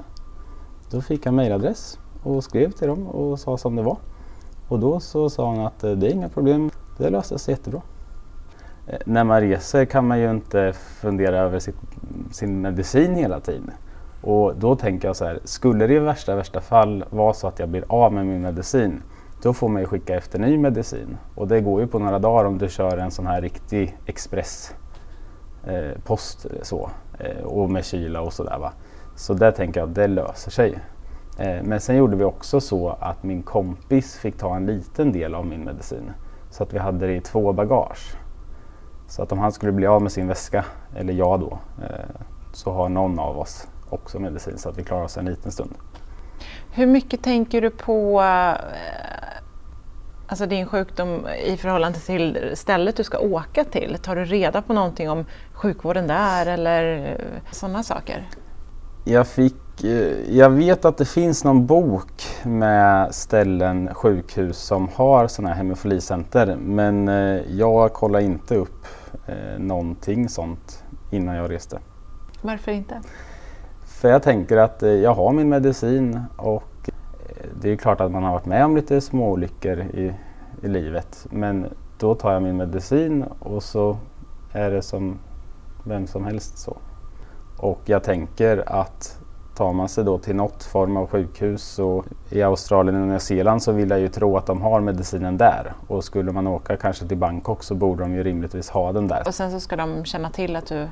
Då 0.90 1.00
fick 1.00 1.26
jag 1.26 1.34
mejladress 1.34 1.98
och 2.22 2.44
skrev 2.44 2.70
till 2.70 2.88
dem 2.88 3.06
och 3.06 3.38
sa 3.38 3.58
som 3.58 3.76
det 3.76 3.82
var. 3.82 3.96
Och 4.68 4.78
då 4.78 5.00
så 5.00 5.30
sa 5.30 5.46
hon 5.46 5.66
att 5.66 5.84
eh, 5.84 5.92
det 5.92 6.06
är 6.06 6.10
inga 6.10 6.28
problem, 6.28 6.70
det 6.98 7.10
löste 7.10 7.38
sig 7.38 7.52
jättebra. 7.52 7.80
Eh, 8.86 8.98
när 9.04 9.24
man 9.24 9.40
reser 9.40 9.84
kan 9.84 10.06
man 10.06 10.20
ju 10.20 10.30
inte 10.30 10.72
fundera 10.72 11.38
över 11.38 11.58
sitt, 11.58 11.76
sin 12.30 12.60
medicin 12.60 13.14
hela 13.14 13.40
tiden. 13.40 13.70
Och 14.22 14.56
då 14.56 14.76
tänker 14.76 15.08
jag 15.08 15.16
så 15.16 15.24
här, 15.24 15.38
skulle 15.44 15.86
det 15.86 15.94
i 15.94 15.98
värsta, 15.98 16.36
värsta 16.36 16.60
fall 16.60 17.04
vara 17.10 17.32
så 17.32 17.46
att 17.48 17.58
jag 17.58 17.68
blir 17.68 17.84
av 17.88 18.12
med 18.12 18.26
min 18.26 18.42
medicin, 18.42 19.02
då 19.42 19.52
får 19.52 19.68
man 19.68 19.82
ju 19.82 19.86
skicka 19.86 20.16
efter 20.16 20.38
ny 20.38 20.58
medicin. 20.58 21.16
Och 21.34 21.48
det 21.48 21.60
går 21.60 21.80
ju 21.80 21.86
på 21.86 21.98
några 21.98 22.18
dagar 22.18 22.44
om 22.44 22.58
du 22.58 22.68
kör 22.68 22.98
en 22.98 23.10
sån 23.10 23.26
här 23.26 23.42
riktig 23.42 23.98
expresspost 24.06 24.76
eh, 26.44 26.62
så, 26.62 26.90
eh, 27.18 27.44
och 27.44 27.70
med 27.70 27.84
kyla 27.84 28.20
och 28.20 28.32
sådär. 28.32 28.70
Så 29.16 29.34
där 29.34 29.52
tänker 29.52 29.80
jag 29.80 29.88
att 29.88 29.94
det 29.94 30.06
löser 30.06 30.50
sig. 30.50 30.78
Eh, 31.38 31.62
men 31.62 31.80
sen 31.80 31.96
gjorde 31.96 32.16
vi 32.16 32.24
också 32.24 32.60
så 32.60 32.96
att 33.00 33.22
min 33.22 33.42
kompis 33.42 34.16
fick 34.16 34.38
ta 34.38 34.56
en 34.56 34.66
liten 34.66 35.12
del 35.12 35.34
av 35.34 35.46
min 35.46 35.64
medicin. 35.64 36.12
Så 36.50 36.62
att 36.62 36.74
vi 36.74 36.78
hade 36.78 37.06
det 37.06 37.14
i 37.14 37.20
två 37.20 37.52
bagage. 37.52 38.16
Så 39.08 39.22
att 39.22 39.32
om 39.32 39.38
han 39.38 39.52
skulle 39.52 39.72
bli 39.72 39.86
av 39.86 40.02
med 40.02 40.12
sin 40.12 40.28
väska, 40.28 40.64
eller 40.96 41.12
jag 41.12 41.40
då, 41.40 41.58
eh, 41.82 42.22
så 42.52 42.72
har 42.72 42.88
någon 42.88 43.18
av 43.18 43.38
oss 43.38 43.68
också 43.90 44.18
medicin 44.18 44.58
så 44.58 44.68
att 44.68 44.78
vi 44.78 44.84
klarar 44.84 45.04
oss 45.04 45.16
en 45.16 45.24
liten 45.24 45.52
stund. 45.52 45.74
Hur 46.70 46.86
mycket 46.86 47.22
tänker 47.22 47.60
du 47.60 47.70
på 47.70 48.20
eh, 48.20 48.54
alltså 50.26 50.46
din 50.46 50.66
sjukdom 50.66 51.26
i 51.46 51.56
förhållande 51.56 51.98
till 51.98 52.50
stället 52.54 52.96
du 52.96 53.04
ska 53.04 53.18
åka 53.18 53.64
till? 53.64 53.98
Tar 54.02 54.16
du 54.16 54.24
reda 54.24 54.62
på 54.62 54.72
någonting 54.72 55.10
om 55.10 55.24
sjukvården 55.52 56.06
där 56.06 56.46
eller 56.46 57.16
sådana 57.50 57.82
saker? 57.82 58.28
Jag 59.04 59.26
fick 59.26 59.54
jag 60.28 60.50
vet 60.50 60.84
att 60.84 60.96
det 60.96 61.04
finns 61.04 61.44
någon 61.44 61.66
bok 61.66 62.22
med 62.44 63.14
ställen, 63.14 63.94
sjukhus 63.94 64.58
som 64.58 64.88
har 64.88 65.28
sådana 65.28 65.54
här 65.54 65.56
hemofilicenter 65.56 66.56
men 66.56 67.08
eh, 67.08 67.40
jag 67.48 67.92
kollar 67.92 68.20
inte 68.20 68.56
upp 68.56 68.86
eh, 69.26 69.58
någonting 69.58 70.28
sånt 70.28 70.84
innan 71.10 71.36
jag 71.36 71.50
reste. 71.50 71.78
Varför 72.42 72.72
inte? 72.72 73.00
För 73.86 74.08
jag 74.08 74.22
tänker 74.22 74.56
att 74.56 74.82
eh, 74.82 74.90
jag 74.90 75.14
har 75.14 75.32
min 75.32 75.48
medicin 75.48 76.20
och 76.36 76.90
det 77.60 77.70
är 77.70 77.76
klart 77.76 78.00
att 78.00 78.12
man 78.12 78.22
har 78.22 78.32
varit 78.32 78.46
med 78.46 78.64
om 78.64 78.76
lite 78.76 79.00
småolyckor 79.00 79.80
i, 79.80 80.14
i 80.62 80.68
livet 80.68 81.26
men 81.30 81.66
då 81.98 82.14
tar 82.14 82.32
jag 82.32 82.42
min 82.42 82.56
medicin 82.56 83.24
och 83.38 83.62
så 83.62 83.96
är 84.52 84.70
det 84.70 84.82
som 84.82 85.18
vem 85.84 86.06
som 86.06 86.24
helst 86.24 86.58
så. 86.58 86.76
Och 87.56 87.80
jag 87.84 88.02
tänker 88.02 88.64
att 88.66 89.18
tar 89.58 89.72
man 89.72 89.88
sig 89.88 90.04
då 90.04 90.18
till 90.18 90.36
något 90.36 90.64
form 90.64 90.96
av 90.96 91.06
sjukhus 91.06 91.78
och 91.78 92.04
i 92.30 92.42
Australien 92.42 93.02
och 93.02 93.08
Nya 93.08 93.20
Zeeland 93.20 93.62
så 93.62 93.72
vill 93.72 93.90
jag 93.90 94.00
ju 94.00 94.08
tro 94.08 94.36
att 94.36 94.46
de 94.46 94.62
har 94.62 94.80
medicinen 94.80 95.36
där. 95.36 95.72
Och 95.86 96.04
skulle 96.04 96.32
man 96.32 96.46
åka 96.46 96.76
kanske 96.76 97.06
till 97.06 97.16
Bangkok 97.16 97.62
så 97.62 97.74
borde 97.74 98.02
de 98.02 98.14
ju 98.14 98.22
rimligtvis 98.22 98.70
ha 98.70 98.92
den 98.92 99.08
där. 99.08 99.22
Och 99.26 99.34
sen 99.34 99.50
så 99.50 99.60
ska 99.60 99.76
de 99.76 100.04
känna 100.04 100.30
till 100.30 100.56
att 100.56 100.66
du 100.66 100.88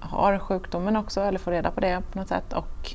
har 0.00 0.38
sjukdomen 0.38 0.96
också 0.96 1.20
eller 1.20 1.38
få 1.38 1.50
reda 1.50 1.70
på 1.70 1.80
det 1.80 2.02
på 2.12 2.18
något 2.18 2.28
sätt 2.28 2.52
och 2.52 2.94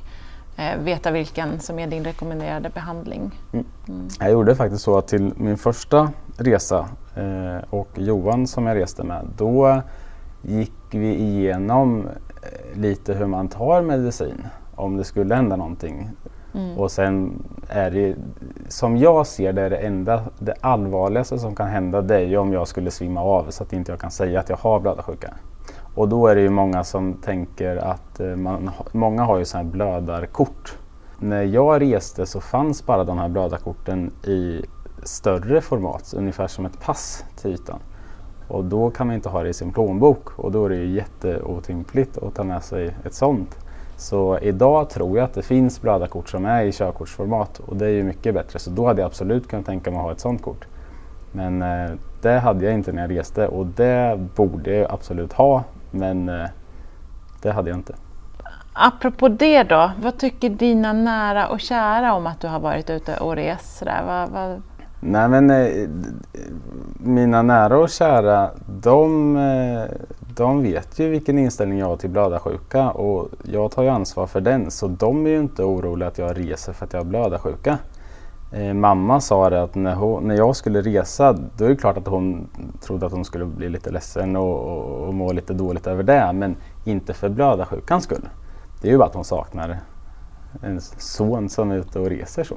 eh, 0.56 0.78
veta 0.78 1.10
vilken 1.10 1.60
som 1.60 1.78
är 1.78 1.86
din 1.86 2.04
rekommenderade 2.04 2.70
behandling. 2.70 3.38
Mm. 3.52 3.66
Mm. 3.88 4.08
Jag 4.20 4.30
gjorde 4.30 4.56
faktiskt 4.56 4.84
så 4.84 4.98
att 4.98 5.08
till 5.08 5.32
min 5.36 5.56
första 5.56 6.10
resa 6.36 6.88
eh, 7.16 7.64
och 7.70 7.90
Johan 7.94 8.46
som 8.46 8.66
jag 8.66 8.76
reste 8.76 9.04
med, 9.04 9.28
då 9.36 9.82
gick 10.42 10.72
vi 10.90 11.14
igenom 11.14 12.06
eh, 12.06 12.78
lite 12.80 13.14
hur 13.14 13.26
man 13.26 13.48
tar 13.48 13.82
medicin 13.82 14.46
om 14.80 14.96
det 14.96 15.04
skulle 15.04 15.34
hända 15.34 15.56
någonting. 15.56 16.10
Mm. 16.54 16.78
Och 16.78 16.90
sen 16.90 17.42
är 17.68 17.90
det, 17.90 18.16
som 18.68 18.96
jag 18.96 19.26
ser 19.26 19.52
det, 19.52 19.68
det 19.68 19.76
enda, 19.76 20.22
det 20.38 20.54
allvarligaste 20.60 21.38
som 21.38 21.54
kan 21.54 21.68
hända 21.68 22.02
det 22.02 22.16
är 22.16 22.26
ju 22.26 22.36
om 22.36 22.52
jag 22.52 22.68
skulle 22.68 22.90
svimma 22.90 23.22
av 23.22 23.50
så 23.50 23.62
att 23.62 23.72
inte 23.72 23.92
jag 23.92 24.00
kan 24.00 24.10
säga 24.10 24.40
att 24.40 24.48
jag 24.48 24.56
har 24.56 24.80
blödarsjuka. 24.80 25.34
Och 25.94 26.08
då 26.08 26.26
är 26.26 26.34
det 26.34 26.40
ju 26.40 26.50
många 26.50 26.84
som 26.84 27.14
tänker 27.14 27.76
att 27.76 28.20
eh, 28.20 28.36
man, 28.36 28.70
många 28.92 29.22
har 29.22 29.38
ju 29.38 29.44
sådana 29.44 29.64
här 29.64 29.72
blödarkort. 29.72 30.78
När 31.18 31.42
jag 31.42 31.82
reste 31.82 32.26
så 32.26 32.40
fanns 32.40 32.86
bara 32.86 33.04
de 33.04 33.18
här 33.18 33.28
blödarkorten 33.28 34.10
i 34.24 34.64
större 35.02 35.60
format, 35.60 36.14
ungefär 36.16 36.46
som 36.46 36.66
ett 36.66 36.80
pass 36.80 37.24
till 37.36 37.50
ytan. 37.50 37.78
Och 38.48 38.64
då 38.64 38.90
kan 38.90 39.06
man 39.06 39.16
inte 39.16 39.28
ha 39.28 39.42
det 39.42 39.48
i 39.48 39.54
sin 39.54 39.72
plånbok 39.72 40.38
och 40.38 40.52
då 40.52 40.64
är 40.64 40.68
det 40.68 40.76
ju 40.76 40.90
jätteotympligt 40.90 42.18
att 42.18 42.34
ta 42.34 42.44
med 42.44 42.62
sig 42.62 42.96
ett 43.04 43.14
sånt. 43.14 43.58
Så 44.00 44.38
idag 44.38 44.90
tror 44.90 45.18
jag 45.18 45.24
att 45.24 45.34
det 45.34 45.42
finns 45.42 45.82
blödarkort 45.82 46.28
som 46.28 46.44
är 46.46 46.62
i 46.62 46.72
körkortsformat 46.72 47.58
och 47.58 47.76
det 47.76 47.86
är 47.86 47.90
ju 47.90 48.02
mycket 48.02 48.34
bättre. 48.34 48.58
Så 48.58 48.70
då 48.70 48.86
hade 48.86 49.00
jag 49.00 49.06
absolut 49.06 49.48
kunnat 49.48 49.66
tänka 49.66 49.90
mig 49.90 49.98
att 49.98 50.04
ha 50.04 50.12
ett 50.12 50.20
sånt 50.20 50.42
kort. 50.42 50.66
Men 51.32 51.62
eh, 51.62 51.90
det 52.22 52.38
hade 52.38 52.64
jag 52.64 52.74
inte 52.74 52.92
när 52.92 53.02
jag 53.02 53.18
reste 53.18 53.48
och 53.48 53.66
det 53.66 54.28
borde 54.36 54.74
jag 54.74 54.90
absolut 54.90 55.32
ha 55.32 55.64
men 55.90 56.28
eh, 56.28 56.46
det 57.42 57.50
hade 57.50 57.70
jag 57.70 57.78
inte. 57.78 57.94
Apropå 58.72 59.28
det 59.28 59.62
då, 59.62 59.90
vad 60.02 60.18
tycker 60.18 60.48
dina 60.48 60.92
nära 60.92 61.48
och 61.48 61.60
kära 61.60 62.14
om 62.14 62.26
att 62.26 62.40
du 62.40 62.48
har 62.48 62.60
varit 62.60 62.90
ute 62.90 63.16
och 63.16 63.36
rest? 63.36 63.78
Sådär? 63.78 64.02
Vad, 64.06 64.28
vad... 64.28 64.62
Nej 65.00 65.28
men 65.28 65.50
eh, 65.50 65.88
mina 66.94 67.42
nära 67.42 67.78
och 67.78 67.88
kära 67.88 68.50
de, 68.66 69.36
eh, 69.36 69.84
de 70.40 70.62
vet 70.62 70.98
ju 70.98 71.08
vilken 71.08 71.38
inställning 71.38 71.78
jag 71.78 71.86
har 71.86 71.96
till 71.96 72.10
blödarsjuka 72.10 72.90
och 72.90 73.28
jag 73.42 73.70
tar 73.70 73.82
ju 73.82 73.88
ansvar 73.88 74.26
för 74.26 74.40
den 74.40 74.70
så 74.70 74.88
de 74.88 75.26
är 75.26 75.30
ju 75.30 75.38
inte 75.38 75.62
oroliga 75.64 76.08
att 76.08 76.18
jag 76.18 76.38
reser 76.38 76.72
för 76.72 76.86
att 76.86 76.92
jag 76.92 77.00
har 77.00 77.04
blödarsjuka. 77.04 77.78
Eh, 78.52 78.74
mamma 78.74 79.20
sa 79.20 79.50
det 79.50 79.62
att 79.62 79.74
när, 79.74 79.94
hon, 79.94 80.28
när 80.28 80.34
jag 80.34 80.56
skulle 80.56 80.82
resa 80.82 81.32
då 81.32 81.64
är 81.64 81.68
det 81.68 81.76
klart 81.76 81.96
att 81.96 82.06
hon 82.06 82.48
trodde 82.80 83.06
att 83.06 83.12
hon 83.12 83.24
skulle 83.24 83.44
bli 83.44 83.68
lite 83.68 83.90
ledsen 83.90 84.36
och, 84.36 84.58
och, 84.58 85.08
och 85.08 85.14
må 85.14 85.32
lite 85.32 85.54
dåligt 85.54 85.86
över 85.86 86.02
det 86.02 86.32
men 86.32 86.56
inte 86.84 87.14
för 87.14 87.28
blödarsjukans 87.28 88.04
skull. 88.04 88.28
Det 88.80 88.88
är 88.88 88.92
ju 88.92 88.98
bara 88.98 89.08
att 89.08 89.14
hon 89.14 89.24
saknar 89.24 89.78
en 90.62 90.80
son 90.98 91.48
som 91.48 91.70
är 91.70 91.76
ute 91.76 91.98
och 91.98 92.06
reser 92.06 92.44
så. 92.44 92.54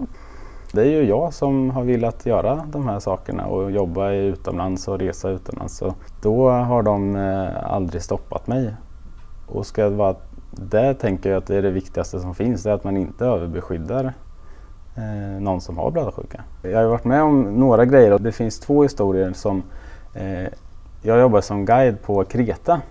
Det 0.76 0.82
är 0.82 0.86
ju 0.86 1.04
jag 1.04 1.34
som 1.34 1.70
har 1.70 1.84
velat 1.84 2.26
göra 2.26 2.66
de 2.72 2.88
här 2.88 3.00
sakerna 3.00 3.46
och 3.46 3.72
jobba 3.72 4.12
utomlands 4.12 4.88
och 4.88 5.00
resa 5.00 5.30
utomlands. 5.30 5.78
Så 5.78 5.94
då 6.22 6.50
har 6.50 6.84
de 6.84 7.16
eh, 7.16 7.74
aldrig 7.74 8.02
stoppat 8.02 8.48
mig. 8.48 8.76
Och 9.48 9.66
ska 9.66 9.84
det 9.84 9.96
vara, 9.96 10.16
där 10.52 10.94
tänker 10.94 11.30
jag 11.30 11.38
att 11.38 11.48
det 11.48 11.56
är 11.56 11.62
det 11.62 11.72
viktigaste 11.72 12.20
som 12.20 12.36
finns, 12.36 12.64
det 12.64 12.70
är 12.70 12.74
att 12.74 12.84
man 12.84 12.98
inte 12.98 13.26
överbeskyddar 13.26 14.14
eh, 14.96 15.42
någon 15.42 15.62
som 15.62 15.78
har 15.78 15.92
blödarsjuka. 15.92 16.44
Jag 16.62 16.78
har 16.78 16.86
varit 16.86 17.06
med 17.06 17.24
om 17.24 17.42
några 17.42 17.86
grejer 17.86 18.14
och 18.14 18.22
det 18.22 18.32
finns 18.32 18.60
två 18.60 18.84
historier 18.84 19.34
som 19.34 19.64
eh, 20.14 20.48
jag 21.02 21.20
jobbade 21.20 21.42
som 21.42 21.66
guide 21.66 22.02
på 22.02 22.24
Kreta 22.24 22.82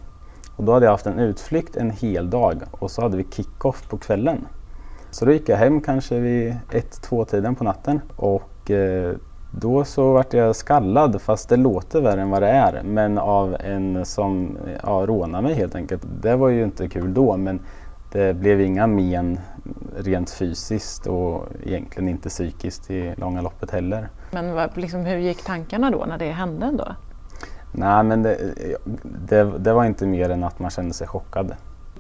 och 0.57 0.65
då 0.65 0.73
hade 0.73 0.87
jag 0.87 0.93
haft 0.93 1.07
en 1.07 1.19
utflykt 1.19 1.77
en 1.77 1.91
hel 1.91 2.31
dag 2.31 2.63
och 2.71 2.91
så 2.91 3.03
hade 3.03 3.17
vi 3.17 3.25
kick-off 3.31 3.89
på 3.89 3.99
kvällen. 3.99 4.47
Så 5.13 5.25
då 5.25 5.33
gick 5.33 5.49
jag 5.49 5.57
hem 5.57 5.81
kanske 5.81 6.19
vid 6.19 6.57
ett, 6.71 7.03
två 7.03 7.25
tiden 7.25 7.55
på 7.55 7.65
natten 7.65 8.01
och 8.17 8.71
eh, 8.71 9.15
då 9.51 9.85
så 9.85 10.13
vart 10.13 10.33
jag 10.33 10.57
skallad 10.57 11.23
fast 11.23 11.49
det 11.49 11.57
låter 11.57 12.01
värre 12.01 12.23
än 12.23 12.31
vad 12.31 12.43
det 12.43 12.49
är 12.49 12.83
men 12.83 13.19
av 13.19 13.57
en 13.61 14.05
som 14.05 14.59
ja, 14.83 15.05
rånade 15.07 15.43
mig 15.43 15.55
helt 15.55 15.75
enkelt. 15.75 16.03
Det 16.23 16.37
var 16.37 16.49
ju 16.49 16.65
inte 16.65 16.89
kul 16.89 17.15
då 17.15 17.37
men 17.37 17.61
det 18.13 18.37
blev 18.37 18.61
inga 18.61 18.87
men 18.87 19.39
rent 19.97 20.31
fysiskt 20.31 21.07
och 21.07 21.47
egentligen 21.65 22.09
inte 22.09 22.29
psykiskt 22.29 22.91
i 22.91 23.15
långa 23.17 23.41
loppet 23.41 23.71
heller. 23.71 24.09
Men 24.31 24.55
vad, 24.55 24.77
liksom, 24.77 25.05
hur 25.05 25.19
gick 25.19 25.45
tankarna 25.45 25.91
då 25.91 26.05
när 26.09 26.19
det 26.19 26.31
hände 26.31 26.71
då? 26.79 26.95
Nej 27.73 28.05
men 28.05 28.23
det, 28.23 28.39
det, 29.29 29.45
det 29.59 29.73
var 29.73 29.85
inte 29.85 30.07
mer 30.07 30.31
än 30.31 30.45
att 30.45 30.59
man 30.59 30.71
kände 30.71 30.95
sig 30.95 31.07
chockad 31.07 31.55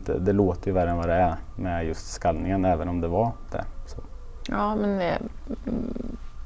det, 0.06 0.18
det, 0.18 0.32
låter 0.32 0.66
ju 0.66 0.72
värre 0.72 0.90
än 0.90 0.96
vad 0.96 1.08
det 1.08 1.14
är 1.14 1.36
med 1.56 1.86
just 1.86 2.12
skallningen 2.12 2.64
även 2.64 2.88
om 2.88 3.00
det 3.00 3.08
var 3.08 3.32
det. 3.52 3.64
Så. 3.86 4.00
Ja, 4.48 4.74
men 4.74 4.98
det, 4.98 5.18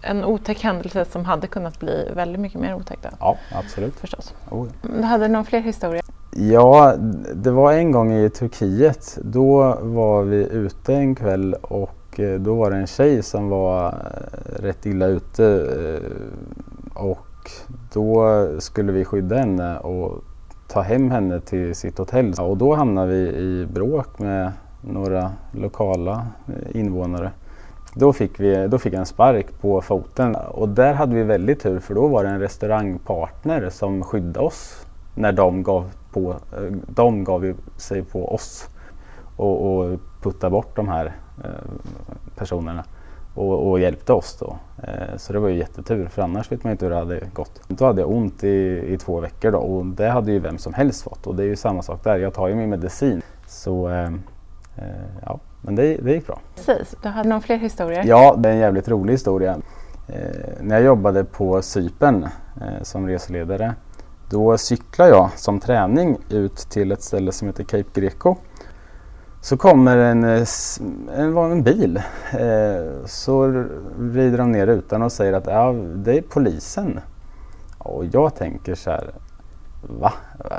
en 0.02 0.25
otäck 0.25 0.62
händelse 0.62 1.04
som 1.04 1.25
hade 1.25 1.46
kunnat 1.46 1.80
bli 1.80 2.10
väldigt 2.14 2.40
mycket 2.40 2.60
mer 2.60 2.75
otäck 2.75 2.98
då. 3.02 3.08
Ja, 3.20 3.36
absolut. 3.52 3.94
Förstås. 3.94 4.34
Oh. 4.50 4.66
Du 4.82 5.02
hade 5.02 5.28
någon 5.28 5.44
fler 5.44 5.60
historia? 5.60 6.02
Ja, 6.30 6.94
det 7.34 7.50
var 7.50 7.72
en 7.72 7.92
gång 7.92 8.12
i 8.12 8.30
Turkiet. 8.30 9.18
Då 9.22 9.78
var 9.80 10.22
vi 10.22 10.36
ute 10.36 10.94
en 10.94 11.14
kväll 11.14 11.54
och 11.54 12.20
eh, 12.20 12.40
då 12.40 12.54
var 12.54 12.70
det 12.70 12.76
en 12.76 12.86
tjej 12.86 13.22
som 13.22 13.48
var 13.48 13.86
eh, 13.86 14.62
rätt 14.62 14.86
illa 14.86 15.06
ute 15.06 15.44
eh, 15.46 17.02
och 17.02 17.50
då 17.92 18.46
skulle 18.58 18.92
vi 18.92 19.04
skydda 19.04 19.36
henne 19.36 19.78
och 19.78 20.25
ta 20.68 20.80
hem 20.80 21.11
henne 21.11 21.40
till 21.40 21.75
sitt 21.75 21.99
hotell. 21.99 22.35
Och 22.40 22.56
då 22.56 22.75
hamnade 22.75 23.12
vi 23.12 23.28
i 23.28 23.66
bråk 23.66 24.18
med 24.18 24.52
några 24.80 25.32
lokala 25.52 26.26
eh, 26.49 26.80
invånare. 26.80 27.30
Då 27.94 28.12
fick, 28.12 28.40
vi, 28.40 28.68
då 28.68 28.78
fick 28.78 28.92
jag 28.92 29.00
en 29.00 29.06
spark 29.06 29.61
på 29.61 29.80
foten 29.80 30.35
och 30.35 30.68
där 30.68 30.94
hade 30.94 31.14
vi 31.14 31.23
väldigt 31.23 31.61
tur 31.61 31.78
för 31.78 31.94
då 31.94 32.08
var 32.08 32.25
det 32.25 32.30
en 32.30 32.40
restaurangpartner 32.40 33.70
som 33.70 34.02
skyddade 34.02 34.46
oss 34.46 34.87
när 35.14 35.32
de 35.32 35.62
gav, 35.62 35.90
på, 36.12 36.30
eh, 36.30 36.73
de 36.87 37.25
gav 37.25 37.54
sig 37.76 38.02
på 38.02 38.35
oss 38.35 38.68
och, 39.37 39.78
och 39.78 39.99
puttade 40.23 40.50
bort 40.50 40.76
de 40.76 40.88
här 40.88 41.16
eh, 41.44 41.50
personerna 42.37 42.85
och, 43.36 43.70
och, 43.70 43.80
hjälpte 43.80 44.12
oss 44.12 44.36
då. 44.40 44.56
Eh, 44.82 45.16
så 45.16 45.32
det 45.32 45.38
var 45.38 45.48
ju 45.48 45.58
jättetur 45.58 46.06
för 46.06 46.22
annars 46.22 46.52
vet 46.52 46.64
man 46.64 46.70
inte 46.70 46.84
hur 46.84 46.90
det 46.90 46.98
hade 46.98 47.20
gått. 47.32 47.60
Då 47.68 47.84
hade 47.84 48.00
jag 48.00 48.10
ont 48.10 48.44
i, 48.44 48.84
i 48.88 48.98
två 48.98 49.20
veckor 49.20 49.52
då 49.52 49.58
och 49.58 49.86
det 49.86 50.08
hade 50.08 50.32
ju 50.32 50.38
vem 50.38 50.58
som 50.58 50.74
helst 50.74 51.02
fått 51.02 51.26
och 51.26 51.34
det 51.34 51.42
är 51.42 51.46
ju 51.46 51.56
samma 51.56 51.82
sak 51.82 52.04
där. 52.04 52.18
Jag 52.18 52.34
tar 52.34 52.48
ju 52.48 52.54
min 52.54 52.70
medicin. 52.70 53.22
Så 53.46 53.88
eh, 53.88 54.12
eh, 54.76 54.84
ja, 55.24 55.40
men 55.62 55.74
det, 55.74 55.96
det 55.96 56.12
gick 56.12 56.26
bra. 56.26 56.40
Precis, 56.54 56.94
du 57.02 57.08
hade 57.08 57.28
någon 57.28 57.42
fler 57.42 57.56
historier? 57.56 58.04
Ja, 58.06 58.36
det 58.38 58.48
är 58.48 58.52
en 58.52 58.58
jävligt 58.58 58.88
rolig 58.88 59.14
historia. 59.14 59.58
Eh, 60.08 60.16
när 60.60 60.76
jag 60.76 60.84
jobbade 60.84 61.24
på 61.24 61.62
Sypen 61.62 62.24
eh, 62.60 62.82
som 62.82 63.06
reseledare 63.06 63.74
då 64.30 64.58
cyklade 64.58 65.10
jag 65.10 65.30
som 65.36 65.60
träning 65.60 66.18
ut 66.30 66.56
till 66.56 66.92
ett 66.92 67.02
ställe 67.02 67.32
som 67.32 67.48
heter 67.48 67.64
Cape 67.64 68.00
Greco 68.00 68.36
så 69.46 69.56
kommer 69.56 69.96
en, 69.96 70.24
eh, 70.24 70.46
en, 71.16 71.36
en 71.36 71.62
bil. 71.62 71.96
Eh, 72.32 73.04
så 73.04 73.64
vrider 73.98 74.38
de 74.38 74.52
ner 74.52 74.66
rutan 74.66 75.02
och 75.02 75.12
säger 75.12 75.32
att 75.32 75.46
ja, 75.46 75.72
det 75.94 76.18
är 76.18 76.22
polisen. 76.22 77.00
Och 77.78 78.04
jag 78.04 78.34
tänker 78.34 78.74
så 78.74 78.90
här, 78.90 79.10
va? 80.00 80.12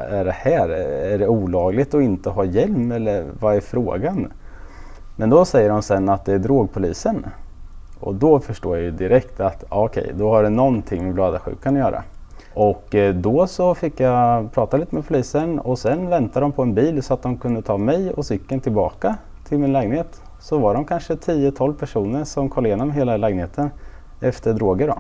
Är 0.09 0.25
det 0.25 0.31
här? 0.31 0.69
Är 0.69 1.17
det 1.17 1.27
olagligt 1.27 1.93
att 1.93 2.01
inte 2.01 2.29
ha 2.29 2.45
hjälm 2.45 2.91
eller 2.91 3.25
vad 3.39 3.55
är 3.55 3.61
frågan? 3.61 4.31
Men 5.15 5.29
då 5.29 5.45
säger 5.45 5.69
de 5.69 5.81
sen 5.81 6.09
att 6.09 6.25
det 6.25 6.33
är 6.33 6.39
drogpolisen. 6.39 7.25
Och 7.99 8.15
då 8.15 8.39
förstår 8.39 8.75
jag 8.75 8.83
ju 8.83 8.91
direkt 8.91 9.39
att 9.39 9.63
okej, 9.69 10.03
okay, 10.03 10.13
då 10.17 10.29
har 10.29 10.43
det 10.43 10.49
någonting 10.49 11.03
med 11.03 11.13
blödarsjukan 11.13 11.73
att 11.73 11.79
göra. 11.79 12.03
Och 12.57 12.95
eh, 12.95 13.13
då 13.13 13.47
så 13.47 13.75
fick 13.75 13.99
jag 13.99 14.51
prata 14.51 14.77
lite 14.77 14.95
med 14.95 15.07
polisen 15.07 15.59
och 15.59 15.79
sen 15.79 16.09
väntade 16.09 16.45
de 16.45 16.51
på 16.51 16.61
en 16.61 16.73
bil 16.73 17.03
så 17.03 17.13
att 17.13 17.21
de 17.21 17.37
kunde 17.37 17.61
ta 17.61 17.77
mig 17.77 18.11
och 18.11 18.25
cykeln 18.25 18.61
tillbaka 18.61 19.15
till 19.47 19.59
min 19.59 19.73
lägenhet. 19.73 20.21
Så 20.39 20.57
var 20.57 20.73
de 20.73 20.85
kanske 20.85 21.13
10-12 21.13 21.73
personer 21.73 22.23
som 22.23 22.49
kollade 22.49 22.69
igenom 22.69 22.91
hela 22.91 23.17
lägenheten 23.17 23.69
efter 24.21 24.53
droger. 24.53 24.87
Då. 24.87 24.97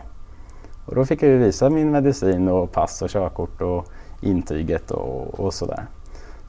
Och 0.85 0.95
då 0.95 1.05
fick 1.05 1.23
jag 1.23 1.29
ju 1.29 1.37
visa 1.37 1.69
min 1.69 1.91
medicin 1.91 2.47
och 2.47 2.71
pass 2.71 3.01
och 3.01 3.09
körkort 3.09 3.61
och 3.61 3.85
intyget 4.21 4.91
och, 4.91 5.39
och 5.39 5.53
sådär. 5.53 5.83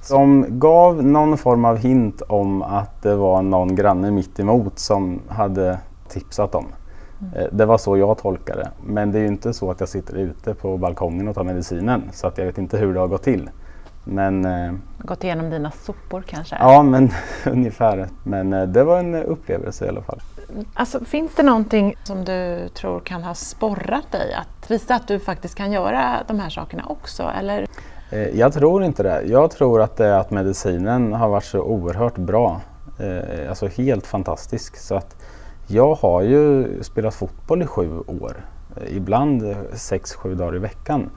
Som 0.03 0.47
gav 0.49 1.05
någon 1.05 1.39
form 1.39 1.65
av 1.65 1.77
hint 1.77 2.23
om 2.29 2.63
att 2.63 3.03
det 3.03 3.15
var 3.15 3.43
någon 3.43 3.75
granne 3.75 4.11
mitt 4.11 4.41
emot 4.41 4.79
som 4.79 5.21
hade 5.29 5.79
tipsat 6.09 6.53
dem. 6.53 6.67
Eh, 7.35 7.47
det 7.53 7.67
var 7.67 7.79
så 7.79 7.97
jag 7.97 8.19
tolkade 8.19 8.63
det. 8.63 8.71
Men 8.87 9.13
det 9.13 9.19
är 9.19 9.21
ju 9.21 9.29
inte 9.29 9.53
så 9.53 9.71
att 9.71 9.81
jag 9.81 9.89
sitter 9.89 10.17
ute 10.17 10.55
på 10.55 10.77
balkongen 10.77 11.29
och 11.29 11.35
tar 11.35 11.45
medicinen. 11.45 12.03
Så 12.13 12.27
att 12.27 12.39
jag 12.39 12.47
vet 12.47 12.59
inte 12.59 12.79
hur 12.79 12.95
det 12.95 13.01
har 13.01 13.09
gått 13.09 13.23
till. 13.23 13.51
Men, 14.05 14.45
eh, 14.45 14.73
gått 14.99 15.25
igenom 15.25 15.51
dina 15.51 15.71
sopor 15.71 16.25
kanske? 16.27 16.57
Ja, 16.61 16.83
men 16.83 17.11
ungefär. 17.47 18.09
Men 18.25 18.53
eh, 18.53 18.63
det 18.63 18.85
var 18.85 18.99
en 18.99 19.15
upplevelse 19.15 19.87
i 19.87 19.89
alla 19.89 20.03
fall. 20.03 20.21
Alltså, 20.75 21.05
finns 21.05 21.35
det 21.35 21.43
någonting 21.43 21.95
som 22.05 22.25
du 22.25 22.69
tror 22.69 23.01
kan 23.01 23.23
ha 23.23 23.35
sporrat 23.35 24.13
dig 24.13 24.35
att 24.35 24.71
visa 24.71 24.95
att 24.95 25.09
du 25.09 25.19
faktiskt 25.19 25.55
kan 25.55 25.73
göra 25.73 26.17
de 26.29 26.41
här 26.41 26.51
sakerna 26.51 26.85
också? 26.87 27.33
Eller? 27.39 27.67
Jag 28.35 28.53
tror 28.53 28.85
inte 28.85 29.03
det. 29.03 29.23
Jag 29.23 29.51
tror 29.51 29.83
att 29.83 29.97
det 29.97 30.07
är 30.07 30.19
att 30.19 30.31
medicinen 30.31 31.13
har 31.13 31.29
varit 31.29 31.45
så 31.45 31.61
oerhört 31.61 32.17
bra. 32.17 32.61
Alltså 33.49 33.67
helt 33.67 34.07
fantastisk. 34.07 34.77
Så 34.77 34.95
att 34.95 35.17
jag 35.71 35.95
har 35.95 36.23
ju 36.23 36.69
spelat 36.83 37.15
fotboll 37.15 37.63
i 37.63 37.67
sju 37.67 37.99
år. 37.99 38.37
Eh, 38.77 38.97
ibland 38.97 39.51
eh, 39.51 39.57
sex, 39.73 40.15
sju 40.15 40.35
dagar 40.35 40.57
i 40.57 40.59
veckan. 40.59 41.11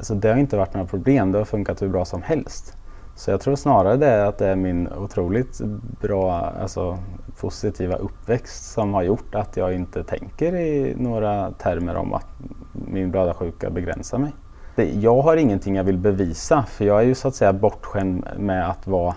Så 0.00 0.14
det 0.14 0.28
har 0.28 0.36
inte 0.36 0.56
varit 0.56 0.74
några 0.74 0.86
problem. 0.86 1.32
Det 1.32 1.38
har 1.38 1.44
funkat 1.44 1.82
hur 1.82 1.88
bra 1.88 2.04
som 2.04 2.22
helst. 2.22 2.76
Så 3.14 3.30
jag 3.30 3.40
tror 3.40 3.56
snarare 3.56 3.96
det 3.96 4.06
är 4.06 4.24
att 4.24 4.38
det 4.38 4.46
är 4.46 4.56
min 4.56 4.88
otroligt 4.88 5.60
bra, 6.00 6.32
alltså 6.32 6.98
positiva 7.40 7.96
uppväxt 7.96 8.72
som 8.72 8.94
har 8.94 9.02
gjort 9.02 9.34
att 9.34 9.56
jag 9.56 9.74
inte 9.74 10.04
tänker 10.04 10.54
i 10.54 10.94
några 10.98 11.50
termer 11.50 11.96
om 11.96 12.14
att 12.14 12.26
min 12.72 13.10
blödarsjuka 13.10 13.70
begränsar 13.70 14.18
mig. 14.18 14.32
det, 14.74 14.84
jag 14.84 15.22
har 15.22 15.36
ingenting 15.36 15.76
jag 15.76 15.84
vill 15.84 15.98
bevisa 15.98 16.62
för 16.62 16.84
jag 16.84 17.00
är 17.00 17.04
ju 17.04 17.14
så 17.14 17.28
att 17.28 17.34
säga 17.34 17.52
bortskämd 17.52 18.28
med 18.38 18.70
att 18.70 18.86
vara 18.86 19.14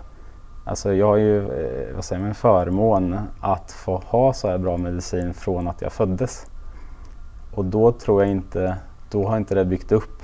Alltså 0.70 0.94
jag 0.94 1.08
har 1.08 1.18
ju 1.18 1.38
eh, 1.38 1.96
vad 1.96 2.04
säger 2.04 2.20
man, 2.20 2.30
en 2.30 2.36
förmån 2.36 3.20
att 3.42 3.72
få 3.72 3.98
ha 4.06 4.34
så 4.34 4.48
här 4.48 4.58
bra 4.58 4.78
medicin 4.78 5.34
från 5.34 5.68
att 5.68 5.82
jag 5.82 5.92
föddes. 5.92 6.46
Och 7.56 7.66
då 7.66 7.92
tror 7.92 8.22
jag 8.24 8.32
inte, 8.32 8.78
då 9.12 9.28
har 9.28 9.38
inte 9.38 9.56
det 9.56 9.66
byggt 9.66 9.92
upp 9.92 10.24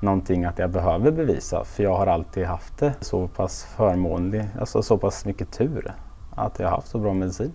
någonting 0.00 0.44
att 0.44 0.58
jag 0.58 0.70
behöver 0.70 1.10
bevisa 1.10 1.64
för 1.64 1.82
jag 1.82 1.96
har 1.96 2.06
alltid 2.06 2.46
haft 2.46 2.78
det 2.78 2.94
så 3.00 3.28
pass 3.28 3.64
förmånlig, 3.64 4.48
alltså 4.60 4.82
så 4.82 4.98
pass 4.98 5.24
mycket 5.24 5.52
tur 5.52 5.94
att 6.36 6.58
jag 6.58 6.66
har 6.66 6.76
haft 6.76 6.88
så 6.88 6.98
bra 6.98 7.12
medicin. 7.12 7.52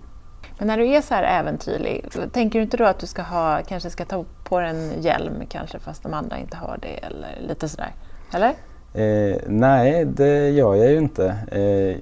Men 0.58 0.68
när 0.68 0.78
du 0.78 0.88
är 0.88 1.02
så 1.02 1.14
här 1.14 1.40
äventyrlig, 1.40 2.06
tänker 2.32 2.60
du 2.60 2.64
inte 2.64 2.78
då 2.78 2.86
att 2.86 3.00
du 3.00 3.08
ska 3.08 3.22
ha, 3.22 3.60
kanske 3.68 3.90
ska 3.90 4.06
ta 4.06 4.26
på 4.44 4.60
dig 4.60 4.70
en 4.70 5.02
hjälm 5.02 5.44
kanske 5.50 5.80
fast 5.80 6.04
de 6.04 6.14
andra 6.14 6.38
inte 6.38 6.58
har 6.58 6.78
det 6.82 6.98
eller 7.06 7.38
lite 7.48 7.70
sådär? 7.70 7.94
Eller? 8.34 8.54
Eh, 8.94 9.38
nej, 9.48 10.06
det 10.06 10.50
gör 10.50 10.76
jag 10.76 10.92
ju 10.92 10.98
inte. 10.98 11.26
Eh, 11.28 11.98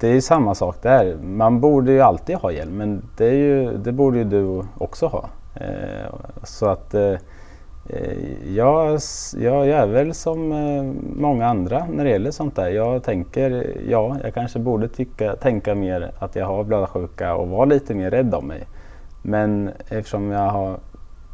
det 0.00 0.08
är 0.08 0.12
ju 0.12 0.20
samma 0.20 0.54
sak 0.54 0.82
där. 0.82 1.16
Man 1.16 1.60
borde 1.60 1.92
ju 1.92 2.00
alltid 2.00 2.36
ha 2.36 2.52
hjälm 2.52 2.76
men 2.76 3.02
det, 3.16 3.26
är 3.26 3.34
ju, 3.34 3.76
det 3.76 3.92
borde 3.92 4.18
ju 4.18 4.24
du 4.24 4.62
också 4.78 5.06
ha. 5.06 5.28
Eh, 5.54 6.14
så 6.44 6.66
att 6.66 6.94
eh, 6.94 7.12
eh 7.88 8.54
jag, 8.54 9.00
jag 9.38 9.68
är 9.68 9.86
väl 9.86 10.14
som 10.14 10.52
eh, 10.52 10.82
många 11.20 11.46
andra 11.46 11.86
när 11.92 12.04
det 12.04 12.10
gäller 12.10 12.30
sånt 12.30 12.56
där. 12.56 12.68
Jag 12.68 13.02
tänker, 13.02 13.76
ja, 13.88 14.16
jag 14.22 14.34
kanske 14.34 14.58
borde 14.58 14.88
tycka, 14.88 15.36
tänka 15.36 15.74
mer 15.74 16.10
att 16.18 16.36
jag 16.36 16.46
har 16.46 16.64
blödarsjuka 16.64 17.34
och 17.34 17.48
vara 17.48 17.64
lite 17.64 17.94
mer 17.94 18.10
rädd 18.10 18.34
om 18.34 18.46
mig. 18.46 18.66
Men 19.22 19.70
eftersom 19.88 20.30
jag 20.30 20.48
har 20.50 20.76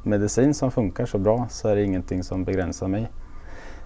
medicin 0.02 0.54
som 0.54 0.70
funkar 0.70 1.06
så 1.06 1.18
bra 1.18 1.46
så 1.50 1.68
är 1.68 1.76
det 1.76 1.82
ingenting 1.82 2.22
som 2.22 2.44
begränsar 2.44 2.88
mig. 2.88 3.10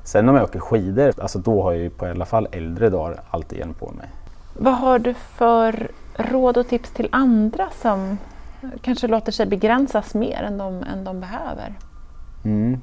Sen 0.06 0.28
om 0.28 0.34
jag 0.34 0.44
åker 0.44 0.60
skidor, 0.60 1.12
alltså 1.18 1.38
då 1.38 1.62
har 1.62 1.72
jag 1.72 1.80
ju 1.82 1.90
på 1.90 2.06
alla 2.06 2.24
fall 2.24 2.48
äldre 2.52 2.90
dagar 2.90 3.20
alltid 3.30 3.58
hjälm 3.58 3.74
på 3.74 3.92
mig. 3.92 4.10
Vad 4.58 4.74
har 4.74 4.98
du 4.98 5.14
för 5.14 5.90
råd 6.16 6.56
och 6.56 6.68
tips 6.68 6.90
till 6.90 7.08
andra 7.12 7.68
som 7.82 8.18
kanske 8.80 9.06
låter 9.06 9.32
sig 9.32 9.46
begränsas 9.46 10.14
mer 10.14 10.42
än 10.42 10.58
de, 10.58 10.82
än 10.82 11.04
de 11.04 11.20
behöver? 11.20 11.74
Mm. 12.44 12.80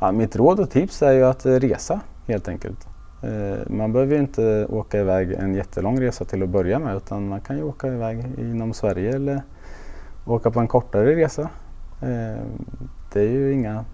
Ja, 0.00 0.12
mitt 0.12 0.36
råd 0.36 0.60
och 0.60 0.70
tips 0.70 1.02
är 1.02 1.12
ju 1.12 1.24
att 1.24 1.46
resa 1.46 2.00
helt 2.26 2.48
enkelt. 2.48 2.88
Eh, 3.22 3.58
man 3.66 3.92
behöver 3.92 4.14
ju 4.14 4.20
inte 4.20 4.66
åka 4.66 5.00
iväg 5.00 5.32
en 5.32 5.54
jättelång 5.54 6.00
resa 6.00 6.24
till 6.24 6.42
att 6.42 6.48
börja 6.48 6.78
med 6.78 6.96
utan 6.96 7.28
man 7.28 7.40
kan 7.40 7.56
ju 7.56 7.62
åka 7.62 7.86
iväg 7.86 8.24
inom 8.38 8.72
Sverige 8.72 9.14
eller 9.14 9.42
åka 10.26 10.50
på 10.50 10.60
en 10.60 10.68
kortare 10.68 11.16
resa. 11.16 11.42
Eh, 12.02 12.42
det 13.12 13.20
är 13.20 13.30
ju 13.30 13.52
inga 13.52 13.84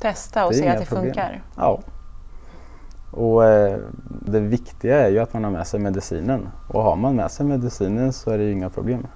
Testa 0.00 0.46
och 0.46 0.54
se 0.54 0.68
att 0.68 0.78
det 0.78 0.86
problem. 0.86 1.04
funkar? 1.04 1.42
Ja. 1.56 1.80
Och 3.16 3.44
eh, 3.44 3.78
det 4.04 4.40
viktiga 4.40 5.06
är 5.06 5.08
ju 5.08 5.18
att 5.18 5.32
man 5.32 5.44
har 5.44 5.50
med 5.50 5.66
sig 5.66 5.80
medicinen 5.80 6.48
och 6.68 6.82
har 6.82 6.96
man 6.96 7.16
med 7.16 7.30
sig 7.30 7.46
medicinen 7.46 8.12
så 8.12 8.30
är 8.30 8.38
det 8.38 8.44
ju 8.44 8.52
inga 8.52 8.70
problem. 8.70 9.06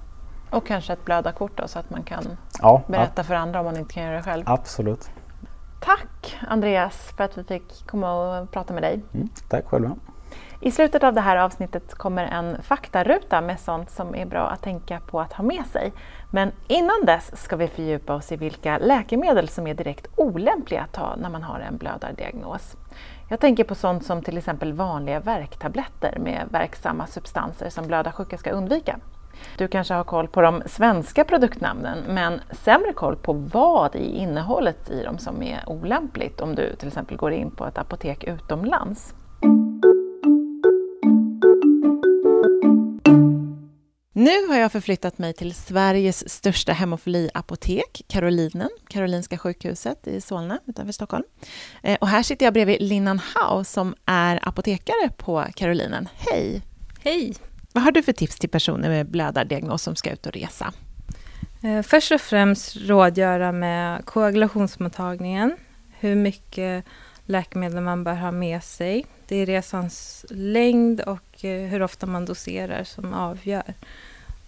Och 0.49 0.65
kanske 0.65 0.93
ett 0.93 1.05
blödarkort 1.05 1.57
då 1.57 1.67
så 1.67 1.79
att 1.79 1.89
man 1.89 2.03
kan 2.03 2.23
ja, 2.61 2.81
berätta 2.87 3.23
för 3.23 3.33
andra 3.33 3.59
om 3.59 3.65
man 3.65 3.77
inte 3.77 3.93
kan 3.93 4.03
göra 4.03 4.15
det 4.15 4.23
själv. 4.23 4.43
Absolut. 4.45 5.09
Tack 5.79 6.37
Andreas 6.47 7.13
för 7.17 7.23
att 7.23 7.37
vi 7.37 7.43
fick 7.43 7.87
komma 7.87 8.39
och 8.39 8.51
prata 8.51 8.73
med 8.73 8.83
dig. 8.83 9.01
Mm, 9.13 9.29
tack 9.49 9.65
själva. 9.65 9.95
I 10.63 10.71
slutet 10.71 11.03
av 11.03 11.13
det 11.13 11.21
här 11.21 11.37
avsnittet 11.37 11.93
kommer 11.93 12.25
en 12.25 12.61
faktaruta 12.61 13.41
med 13.41 13.59
sånt 13.59 13.89
som 13.89 14.15
är 14.15 14.25
bra 14.25 14.47
att 14.47 14.61
tänka 14.61 14.99
på 14.99 15.21
att 15.21 15.33
ha 15.33 15.43
med 15.43 15.65
sig. 15.65 15.93
Men 16.31 16.51
innan 16.67 17.05
dess 17.05 17.43
ska 17.43 17.55
vi 17.55 17.67
fördjupa 17.67 18.15
oss 18.15 18.31
i 18.31 18.35
vilka 18.35 18.77
läkemedel 18.77 19.47
som 19.47 19.67
är 19.67 19.73
direkt 19.73 20.07
olämpliga 20.15 20.81
att 20.81 20.93
ta 20.93 21.15
när 21.15 21.29
man 21.29 21.43
har 21.43 21.59
en 21.59 21.77
blödardiagnos. 21.77 22.75
Jag 23.31 23.39
tänker 23.39 23.63
på 23.63 23.75
sånt 23.75 24.05
som 24.05 24.21
till 24.21 24.37
exempel 24.37 24.73
vanliga 24.73 25.19
värktabletter 25.19 26.17
med 26.19 26.47
verksamma 26.49 27.07
substanser 27.07 27.69
som 27.69 27.87
blödarsjuka 27.87 28.37
ska 28.37 28.51
undvika. 28.51 28.99
Du 29.57 29.67
kanske 29.67 29.93
har 29.93 30.03
koll 30.03 30.27
på 30.27 30.41
de 30.41 30.63
svenska 30.65 31.23
produktnamnen 31.23 31.97
men 32.07 32.41
sämre 32.51 32.93
koll 32.93 33.15
på 33.15 33.33
vad 33.33 33.95
i 33.95 34.17
innehållet 34.17 34.89
i 34.89 35.03
dem 35.03 35.17
som 35.17 35.43
är 35.43 35.63
olämpligt 35.67 36.41
om 36.41 36.55
du 36.55 36.75
till 36.75 36.87
exempel 36.87 37.17
går 37.17 37.31
in 37.31 37.51
på 37.51 37.65
ett 37.65 37.77
apotek 37.77 38.23
utomlands. 38.23 39.13
Nu 44.21 44.47
har 44.47 44.57
jag 44.57 44.71
förflyttat 44.71 45.17
mig 45.17 45.33
till 45.33 45.53
Sveriges 45.53 46.29
största 46.29 46.73
hemofiliapotek, 46.73 48.01
Karolinen, 48.07 48.69
Karolinska 48.87 49.37
sjukhuset 49.37 50.07
i 50.07 50.21
Solna 50.21 50.59
utanför 50.67 50.91
Stockholm. 50.91 51.23
Eh, 51.83 51.97
och 52.01 52.07
här 52.07 52.23
sitter 52.23 52.45
jag 52.45 52.53
bredvid 52.53 52.81
Linnan 52.81 53.19
Hau 53.19 53.63
som 53.63 53.95
är 54.05 54.47
apotekare 54.47 55.09
på 55.17 55.45
Karolinen. 55.55 56.07
Hej! 56.15 56.61
Hej! 57.03 57.33
Vad 57.73 57.83
har 57.83 57.91
du 57.91 58.03
för 58.03 58.13
tips 58.13 58.39
till 58.39 58.49
personer 58.49 58.89
med 58.89 59.09
blödardiagnos 59.09 59.83
som 59.83 59.95
ska 59.95 60.11
ut 60.11 60.25
och 60.25 60.33
resa? 60.33 60.73
Eh, 61.63 61.81
först 61.81 62.11
och 62.11 62.21
främst 62.21 62.75
rådgöra 62.75 63.51
med 63.51 64.05
koagulationsmottagningen, 64.05 65.57
hur 65.99 66.15
mycket 66.15 66.85
läkemedel 67.25 67.81
man 67.81 68.03
bör 68.03 68.15
ha 68.15 68.31
med 68.31 68.63
sig. 68.63 69.05
Det 69.27 69.35
är 69.35 69.45
resans 69.45 70.25
längd 70.29 71.01
och 71.01 71.45
eh, 71.45 71.67
hur 71.67 71.81
ofta 71.81 72.05
man 72.05 72.25
doserar 72.25 72.83
som 72.83 73.13
avgör. 73.13 73.73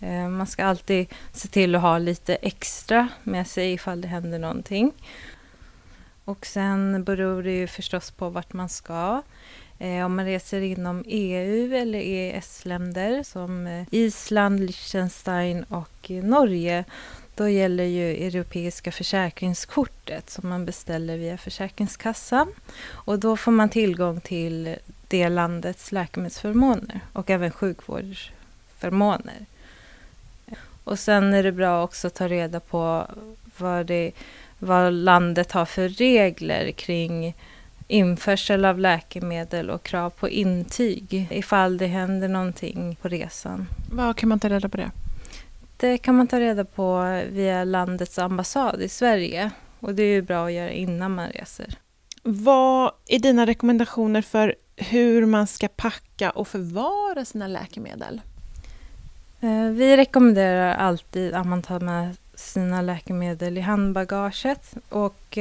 Eh, 0.03 0.29
man 0.29 0.47
ska 0.47 0.65
alltid 0.65 1.07
se 1.31 1.47
till 1.47 1.75
att 1.75 1.81
ha 1.81 1.97
lite 1.97 2.35
extra 2.35 3.07
med 3.23 3.47
sig 3.47 3.73
ifall 3.73 4.01
det 4.01 4.07
händer 4.07 4.39
någonting. 4.39 4.91
Och 6.25 6.45
sen 6.45 7.03
beror 7.03 7.43
det 7.43 7.51
ju 7.51 7.67
förstås 7.67 8.11
på 8.11 8.29
vart 8.29 8.53
man 8.53 8.69
ska. 8.69 9.21
Eh, 9.79 10.05
om 10.05 10.15
man 10.15 10.25
reser 10.25 10.61
inom 10.61 11.03
EU 11.07 11.75
eller 11.75 11.99
EES-länder 11.99 13.23
som 13.23 13.67
eh, 13.67 13.85
Island, 13.91 14.59
Liechtenstein 14.59 15.63
och 15.63 16.09
Norge 16.09 16.83
då 17.35 17.49
gäller 17.49 17.83
ju 17.83 18.27
Europeiska 18.27 18.91
försäkringskortet 18.91 20.29
som 20.29 20.49
man 20.49 20.65
beställer 20.65 21.17
via 21.17 21.37
Försäkringskassan. 21.37 22.47
Och 22.85 23.19
då 23.19 23.37
får 23.37 23.51
man 23.51 23.69
tillgång 23.69 24.21
till 24.21 24.75
det 25.07 25.29
landets 25.29 25.91
läkemedelsförmåner 25.91 26.99
och 27.13 27.29
även 27.29 27.51
sjukvårdsförmåner. 27.51 29.45
Och 30.83 30.99
sen 30.99 31.33
är 31.33 31.43
det 31.43 31.51
bra 31.51 31.83
också 31.83 32.07
att 32.07 32.15
ta 32.15 32.27
reda 32.27 32.59
på 32.59 33.07
vad, 33.57 33.85
det, 33.85 34.11
vad 34.59 34.93
landet 34.93 35.51
har 35.51 35.65
för 35.65 35.89
regler 35.89 36.71
kring 36.71 37.35
införsel 37.87 38.65
av 38.65 38.79
läkemedel 38.79 39.69
och 39.69 39.83
krav 39.83 40.09
på 40.09 40.29
intyg 40.29 41.27
ifall 41.31 41.77
det 41.77 41.87
händer 41.87 42.27
någonting 42.27 42.97
på 43.01 43.07
resan. 43.07 43.67
Vad 43.91 44.17
kan 44.17 44.29
man 44.29 44.39
ta 44.39 44.49
reda 44.49 44.69
på 44.69 44.77
det? 44.77 44.91
Det 45.77 45.97
kan 45.97 46.15
man 46.15 46.27
ta 46.27 46.39
reda 46.39 46.65
på 46.65 47.21
via 47.31 47.63
landets 47.63 48.19
ambassad 48.19 48.81
i 48.81 48.89
Sverige. 48.89 49.51
Och 49.79 49.95
det 49.95 50.03
är 50.03 50.13
ju 50.13 50.21
bra 50.21 50.45
att 50.45 50.53
göra 50.53 50.71
innan 50.71 51.15
man 51.15 51.29
reser. 51.29 51.77
Vad 52.23 52.91
är 53.07 53.19
dina 53.19 53.45
rekommendationer 53.45 54.21
för 54.21 54.55
hur 54.75 55.25
man 55.25 55.47
ska 55.47 55.67
packa 55.67 56.31
och 56.31 56.47
förvara 56.47 57.25
sina 57.25 57.47
läkemedel? 57.47 58.21
Eh, 59.43 59.69
vi 59.69 59.97
rekommenderar 59.97 60.75
alltid 60.75 61.33
att 61.33 61.47
man 61.47 61.61
tar 61.61 61.79
med 61.79 62.17
sina 62.35 62.81
läkemedel 62.81 63.57
i 63.57 63.61
handbagaget. 63.61 64.73
Och 64.89 65.37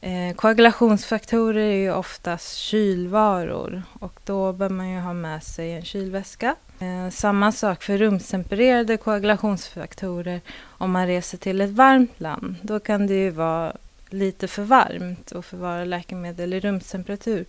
eh, 0.00 0.34
koagulationsfaktorer 0.36 1.60
är 1.60 1.76
ju 1.76 1.92
oftast 1.92 2.56
kylvaror 2.56 3.82
och 4.00 4.20
då 4.24 4.52
bör 4.52 4.68
man 4.68 4.90
ju 4.90 4.98
ha 4.98 5.12
med 5.12 5.42
sig 5.42 5.72
en 5.72 5.84
kylväska. 5.84 6.56
Eh, 6.78 7.10
samma 7.10 7.52
sak 7.52 7.82
för 7.82 7.98
rumstempererade 7.98 8.96
koagulationsfaktorer. 8.96 10.40
Om 10.62 10.90
man 10.90 11.06
reser 11.06 11.38
till 11.38 11.60
ett 11.60 11.70
varmt 11.70 12.20
land, 12.20 12.56
då 12.62 12.80
kan 12.80 13.06
det 13.06 13.14
ju 13.14 13.30
vara 13.30 13.76
lite 14.10 14.48
för 14.48 14.62
varmt 14.62 15.32
att 15.32 15.44
förvara 15.44 15.84
läkemedel 15.84 16.52
i 16.52 16.60
rumstemperatur. 16.60 17.44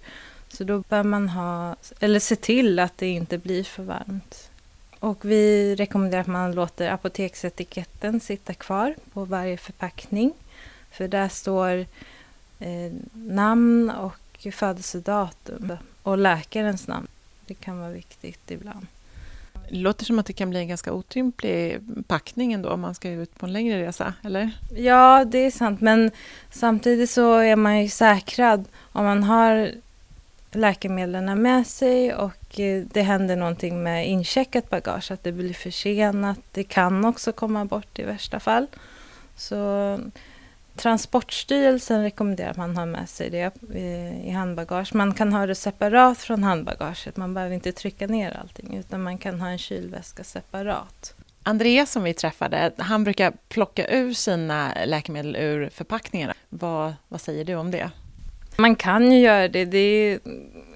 Så 0.47 0.63
då 0.63 0.83
bör 0.89 1.03
man 1.03 1.29
ha, 1.29 1.75
eller 1.99 2.19
se 2.19 2.35
till 2.35 2.79
att 2.79 2.97
det 2.97 3.07
inte 3.07 3.37
blir 3.37 3.63
för 3.63 3.83
varmt. 3.83 4.50
Och 5.01 5.25
vi 5.25 5.75
rekommenderar 5.75 6.21
att 6.21 6.27
man 6.27 6.51
låter 6.51 6.89
apoteksetiketten 6.89 8.19
sitta 8.19 8.53
kvar 8.53 8.95
på 9.13 9.25
varje 9.25 9.57
förpackning. 9.57 10.33
För 10.91 11.07
där 11.07 11.29
står 11.29 11.85
eh, 12.59 12.93
namn 13.13 13.89
och 13.89 14.47
födelsedatum 14.51 15.71
och 16.03 16.17
läkarens 16.17 16.87
namn. 16.87 17.07
Det 17.45 17.53
kan 17.53 17.79
vara 17.79 17.89
viktigt 17.89 18.51
ibland. 18.51 18.87
Det 19.69 19.77
låter 19.77 20.05
som 20.05 20.19
att 20.19 20.25
det 20.25 20.33
kan 20.33 20.49
bli 20.49 20.59
en 20.59 20.67
ganska 20.67 20.93
otymplig 20.93 21.79
packning 22.07 22.53
ändå 22.53 22.69
om 22.69 22.81
man 22.81 22.95
ska 22.95 23.09
ut 23.09 23.35
på 23.39 23.45
en 23.45 23.53
längre 23.53 23.87
resa, 23.87 24.13
eller? 24.23 24.51
Ja, 24.75 25.25
det 25.25 25.37
är 25.37 25.51
sant, 25.51 25.81
men 25.81 26.11
samtidigt 26.51 27.09
så 27.09 27.37
är 27.37 27.55
man 27.55 27.81
ju 27.81 27.89
säkrad 27.89 28.65
om 28.91 29.05
man 29.05 29.23
har 29.23 29.71
läkemedlen 30.51 31.41
med 31.41 31.67
sig 31.67 32.13
och 32.13 32.40
Eh, 32.59 32.83
det 32.91 33.01
händer 33.01 33.35
någonting 33.35 33.83
med 33.83 34.07
incheckat 34.07 34.69
bagage, 34.69 35.11
att 35.11 35.23
det 35.23 35.31
blir 35.31 35.53
försenat. 35.53 36.39
Det 36.51 36.63
kan 36.63 37.05
också 37.05 37.31
komma 37.31 37.65
bort 37.65 37.99
i 37.99 38.03
värsta 38.03 38.39
fall. 38.39 38.67
Så 39.35 39.99
Transportstyrelsen 40.75 42.03
rekommenderar 42.03 42.49
att 42.49 42.57
man 42.57 42.77
har 42.77 42.85
med 42.85 43.09
sig 43.09 43.29
det 43.29 43.51
eh, 43.73 44.27
i 44.27 44.29
handbagage. 44.29 44.95
Man 44.95 45.13
kan 45.13 45.33
ha 45.33 45.45
det 45.45 45.55
separat 45.55 46.17
från 46.17 46.43
handbagaget. 46.43 47.17
Man 47.17 47.33
behöver 47.33 47.55
inte 47.55 47.71
trycka 47.71 48.07
ner 48.07 48.37
allting 48.41 48.77
utan 48.77 49.03
man 49.03 49.17
kan 49.17 49.41
ha 49.41 49.47
en 49.47 49.57
kylväska 49.57 50.23
separat. 50.23 51.13
Andreas 51.43 51.91
som 51.91 52.03
vi 52.03 52.13
träffade, 52.13 52.71
han 52.77 53.03
brukar 53.03 53.33
plocka 53.49 53.87
ur 53.87 54.13
sina 54.13 54.73
läkemedel 54.85 55.35
ur 55.35 55.69
förpackningarna. 55.69 56.33
Vad, 56.49 56.93
vad 57.07 57.21
säger 57.21 57.45
du 57.45 57.55
om 57.55 57.71
det? 57.71 57.91
Man 58.57 58.75
kan 58.75 59.11
ju 59.11 59.19
göra 59.19 59.47
det. 59.47 59.65
det 59.65 59.77
är, 59.77 60.19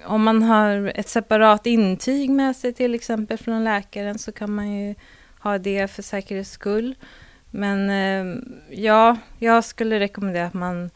om 0.06 0.24
man 0.24 0.42
har 0.42 0.92
ett 0.94 1.08
separat 1.08 1.66
intyg 1.66 2.30
med 2.30 2.56
sig 2.56 2.72
till 2.72 2.94
exempel 2.94 3.38
från 3.38 3.64
läkaren 3.64 4.18
så 4.18 4.32
kan 4.32 4.54
man 4.54 4.72
ju 4.72 4.94
ha 5.38 5.58
det 5.58 5.90
för 5.90 6.02
säkerhets 6.02 6.50
skull. 6.50 6.94
Men 7.50 7.90
eh, 7.90 8.42
ja, 8.70 9.16
jag 9.38 9.64
skulle 9.64 10.00
rekommendera 10.00 10.46
att 10.46 10.54
man 10.54 10.90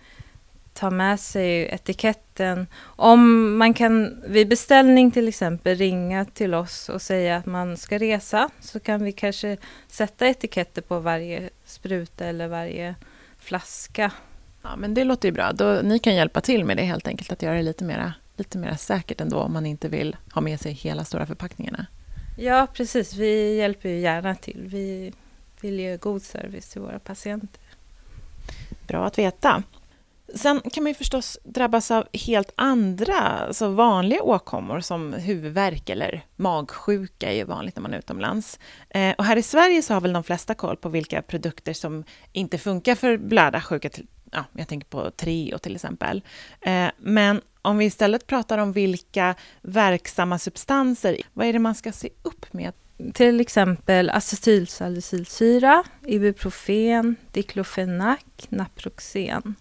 tar 0.73 0.91
med 0.91 1.21
sig 1.21 1.69
etiketten. 1.69 2.67
Om 2.83 3.57
man 3.57 3.75
kan 3.75 4.23
vid 4.27 4.49
beställning 4.49 5.11
till 5.11 5.29
exempel 5.29 5.77
ringa 5.77 6.25
till 6.25 6.55
oss 6.55 6.89
och 6.89 7.03
säga 7.03 7.37
att 7.37 7.47
man 7.47 7.77
ska 7.77 7.99
resa 7.99 8.51
så 8.61 8.81
kan 8.81 9.05
vi 9.05 9.13
kanske 9.13 9.57
sätta 9.89 10.29
etiketter 10.29 10.83
på 10.83 10.99
varje 10.99 11.51
spruta 11.65 12.25
eller 12.25 12.49
varje 12.49 12.95
flaska. 13.39 14.13
Ja, 14.63 14.77
men 14.77 14.95
det 14.95 15.05
låter 15.05 15.29
ju 15.29 15.33
bra. 15.33 15.53
Då, 15.53 15.81
ni 15.83 15.99
kan 15.99 16.15
hjälpa 16.15 16.41
till 16.41 16.65
med 16.65 16.77
det 16.77 16.83
helt 16.83 17.09
enkelt, 17.09 17.33
att 17.33 17.43
göra 17.43 17.55
det 17.55 17.63
lite 17.63 17.85
mer 17.85 18.15
lite 18.41 18.59
mera 18.59 18.77
säkert 18.77 19.21
ändå 19.21 19.39
om 19.39 19.53
man 19.53 19.67
inte 19.67 19.89
vill 19.89 20.17
ha 20.33 20.41
med 20.41 20.61
sig 20.61 20.73
hela 20.73 21.05
stora 21.05 21.27
förpackningarna. 21.27 21.87
Ja, 22.39 22.67
precis. 22.75 23.15
Vi 23.15 23.57
hjälper 23.57 23.89
ju 23.89 23.99
gärna 23.99 24.35
till. 24.35 24.63
Vi 24.67 25.13
vill 25.61 25.81
ge 25.81 25.97
god 25.97 26.23
service 26.23 26.69
till 26.69 26.81
våra 26.81 26.99
patienter. 26.99 27.61
Bra 28.87 29.07
att 29.07 29.19
veta. 29.19 29.63
Sen 30.35 30.61
kan 30.61 30.83
man 30.83 30.91
ju 30.91 30.95
förstås 30.95 31.39
drabbas 31.45 31.91
av 31.91 32.09
helt 32.13 32.53
andra, 32.55 33.15
alltså 33.15 33.69
vanliga 33.69 34.23
åkommor 34.23 34.81
som 34.81 35.13
huvudvärk 35.13 35.89
eller 35.89 36.25
magsjuka 36.37 37.31
är 37.31 37.37
ju 37.37 37.45
vanligt 37.45 37.77
när 37.77 37.83
man 37.83 37.95
är 37.95 37.99
utomlands. 37.99 38.59
Eh, 38.91 39.15
och 39.19 39.25
här 39.25 39.37
i 39.37 39.43
Sverige 39.43 39.83
så 39.83 39.95
har 39.95 40.01
väl 40.01 40.13
de 40.13 40.25
flesta 40.25 40.55
koll 40.55 40.77
på 40.77 40.89
vilka 40.89 41.23
produkter 41.23 41.73
som 41.73 42.05
inte 42.33 42.59
funkar 42.59 42.95
för 42.95 43.17
blödarsjuka, 43.17 43.91
ja, 44.31 44.45
jag 44.53 44.69
tänker 44.69 44.89
på 44.89 45.11
Treo 45.11 45.59
till 45.59 45.75
exempel. 45.75 46.23
Eh, 46.61 46.89
men 46.99 47.41
om 47.63 47.79
vi 47.79 47.85
istället 47.85 48.27
pratar 48.27 48.59
om 48.59 48.73
vilka 48.73 49.35
verksamma 49.63 50.39
substanser, 50.39 51.17
vad 51.33 51.47
är 51.47 51.53
det 51.53 51.59
man 51.59 51.75
ska 51.75 51.93
se 51.93 52.09
upp 52.23 52.53
med? 52.53 52.73
Till 53.15 53.41
exempel 53.41 54.11
acetylsalicylsyra, 54.11 55.85
ibuprofen, 56.07 57.17
diklofenak, 57.33 58.47
naproxen. 58.49 59.55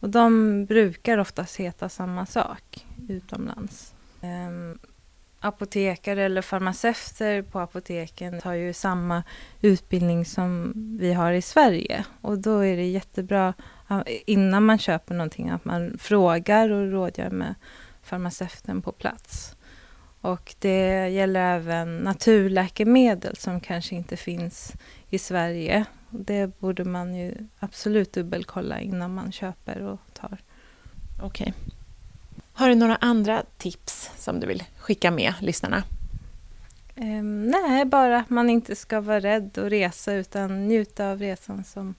Och 0.00 0.10
de 0.10 0.64
brukar 0.64 1.18
oftast 1.18 1.56
heta 1.56 1.88
samma 1.88 2.26
sak 2.26 2.86
utomlands. 3.08 3.94
Ehm, 4.20 4.78
Apotekare 5.44 6.22
eller 6.22 6.42
farmaceuter 6.42 7.42
på 7.42 7.60
apoteken 7.60 8.40
har 8.44 8.54
ju 8.54 8.72
samma 8.72 9.22
utbildning 9.60 10.24
som 10.24 10.72
vi 11.00 11.12
har 11.12 11.32
i 11.32 11.42
Sverige. 11.42 12.04
Och 12.20 12.38
då 12.38 12.58
är 12.58 12.76
det 12.76 12.86
jättebra 12.86 13.54
innan 14.26 14.64
man 14.64 14.78
köper 14.78 15.14
någonting 15.14 15.50
att 15.50 15.64
man 15.64 15.98
frågar 15.98 16.70
och 16.70 16.92
rådgör 16.92 17.30
med 17.30 17.54
farmaceuten 18.02 18.82
på 18.82 18.92
plats. 18.92 19.56
Och 20.20 20.54
det 20.58 21.08
gäller 21.08 21.40
även 21.40 21.98
naturläkemedel 21.98 23.36
som 23.36 23.60
kanske 23.60 23.94
inte 23.94 24.16
finns 24.16 24.72
i 25.10 25.18
Sverige. 25.18 25.84
Det 26.10 26.58
borde 26.58 26.84
man 26.84 27.14
ju 27.14 27.34
absolut 27.58 28.12
dubbelkolla 28.12 28.80
innan 28.80 29.14
man 29.14 29.32
köper 29.32 29.82
och 29.82 29.98
tar. 30.12 30.38
Okej. 31.22 31.54
Okay. 31.56 31.72
Har 32.52 32.68
du 32.68 32.74
några 32.74 32.96
andra 32.96 33.42
tips 33.58 34.10
som 34.16 34.40
du 34.40 34.46
vill 34.46 34.64
skicka 34.78 35.10
med 35.10 35.34
lyssnarna? 35.40 35.82
Um, 36.96 37.46
nej, 37.46 37.84
bara 37.84 38.18
att 38.18 38.30
man 38.30 38.50
inte 38.50 38.76
ska 38.76 39.00
vara 39.00 39.20
rädd 39.20 39.58
att 39.58 39.72
resa 39.72 40.14
utan 40.14 40.68
njuta 40.68 41.10
av 41.10 41.18
resan 41.18 41.64
som 41.64 41.94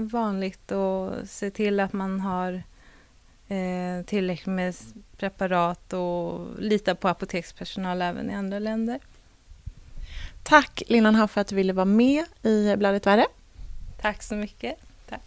vanligt 0.00 0.72
och 0.72 1.12
se 1.28 1.50
till 1.50 1.80
att 1.80 1.92
man 1.92 2.20
har 2.20 2.62
eh, 3.48 4.04
tillräckligt 4.06 4.54
med 4.54 4.74
preparat 5.16 5.92
och 5.92 6.46
lita 6.58 6.94
på 6.94 7.08
apotekspersonal 7.08 8.02
även 8.02 8.30
i 8.30 8.34
andra 8.34 8.58
länder. 8.58 8.98
Tack 10.42 10.82
Linnan 10.86 11.14
Haff 11.14 11.30
för 11.30 11.40
att 11.40 11.48
du 11.48 11.56
ville 11.56 11.72
vara 11.72 11.84
med 11.84 12.24
i 12.42 12.76
Bladet 12.76 13.06
Värre. 13.06 13.26
Tack 14.00 14.22
så 14.22 14.34
mycket. 14.34 14.76
Tack. 15.08 15.22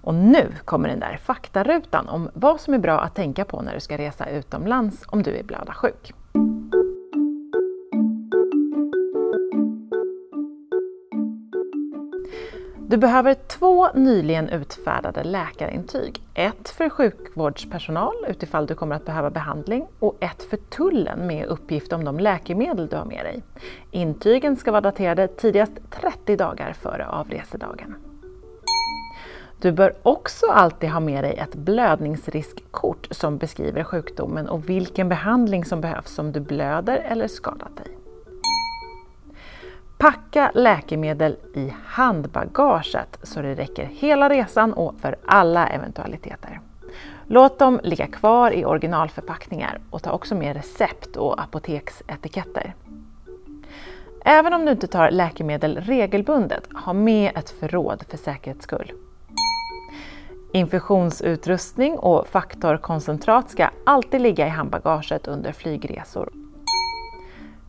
Och 0.00 0.14
nu 0.14 0.52
kommer 0.64 0.88
den 0.88 1.00
där 1.00 1.16
faktarutan 1.24 2.08
om 2.08 2.30
vad 2.34 2.60
som 2.60 2.74
är 2.74 2.78
bra 2.78 3.00
att 3.00 3.14
tänka 3.14 3.44
på 3.44 3.62
när 3.62 3.74
du 3.74 3.80
ska 3.80 3.98
resa 3.98 4.30
utomlands 4.30 5.02
om 5.06 5.22
du 5.22 5.36
är 5.36 5.42
blödarsjuk. 5.42 6.12
Du 12.88 12.96
behöver 12.96 13.34
två 13.34 13.88
nyligen 13.94 14.48
utfärdade 14.48 15.24
läkarintyg. 15.24 16.20
Ett 16.34 16.68
för 16.68 16.88
sjukvårdspersonal 16.88 18.14
utifall 18.28 18.66
du 18.66 18.74
kommer 18.74 18.96
att 18.96 19.04
behöva 19.04 19.30
behandling 19.30 19.86
och 19.98 20.16
ett 20.20 20.42
för 20.42 20.56
tullen 20.56 21.26
med 21.26 21.46
uppgift 21.46 21.92
om 21.92 22.04
de 22.04 22.18
läkemedel 22.18 22.86
du 22.86 22.96
har 22.96 23.04
med 23.04 23.24
dig. 23.24 23.42
Intygen 23.90 24.56
ska 24.56 24.70
vara 24.70 24.80
daterade 24.80 25.28
tidigast 25.28 25.72
30 25.90 26.36
dagar 26.36 26.72
före 26.72 27.06
avresedagen. 27.06 27.94
Du 29.60 29.72
bör 29.72 29.96
också 30.02 30.46
alltid 30.46 30.90
ha 30.90 31.00
med 31.00 31.24
dig 31.24 31.36
ett 31.36 31.54
blödningsriskkort 31.54 33.08
som 33.10 33.38
beskriver 33.38 33.84
sjukdomen 33.84 34.48
och 34.48 34.68
vilken 34.68 35.08
behandling 35.08 35.64
som 35.64 35.80
behövs 35.80 36.18
om 36.18 36.32
du 36.32 36.40
blöder 36.40 36.96
eller 36.96 37.28
skadat 37.28 37.76
dig. 37.76 38.03
Packa 40.04 40.50
läkemedel 40.54 41.36
i 41.54 41.72
handbagaget 41.86 43.18
så 43.22 43.42
det 43.42 43.54
räcker 43.54 43.84
hela 43.84 44.28
resan 44.28 44.72
och 44.72 44.94
för 45.00 45.16
alla 45.26 45.66
eventualiteter. 45.66 46.60
Låt 47.26 47.58
dem 47.58 47.80
ligga 47.82 48.06
kvar 48.06 48.50
i 48.50 48.64
originalförpackningar 48.64 49.80
och 49.90 50.02
ta 50.02 50.12
också 50.12 50.34
med 50.34 50.56
recept 50.56 51.16
och 51.16 51.42
apoteksetiketter. 51.42 52.74
Även 54.24 54.52
om 54.52 54.64
du 54.64 54.72
inte 54.72 54.86
tar 54.86 55.10
läkemedel 55.10 55.80
regelbundet, 55.80 56.68
ha 56.84 56.92
med 56.92 57.36
ett 57.36 57.50
förråd 57.50 58.04
för 58.08 58.16
säkerhets 58.16 58.64
skull. 58.64 58.92
Infusionsutrustning 60.52 61.98
och 61.98 62.26
faktorkoncentrat 62.26 63.50
ska 63.50 63.68
alltid 63.86 64.20
ligga 64.20 64.46
i 64.46 64.50
handbagaget 64.50 65.28
under 65.28 65.52
flygresor 65.52 66.43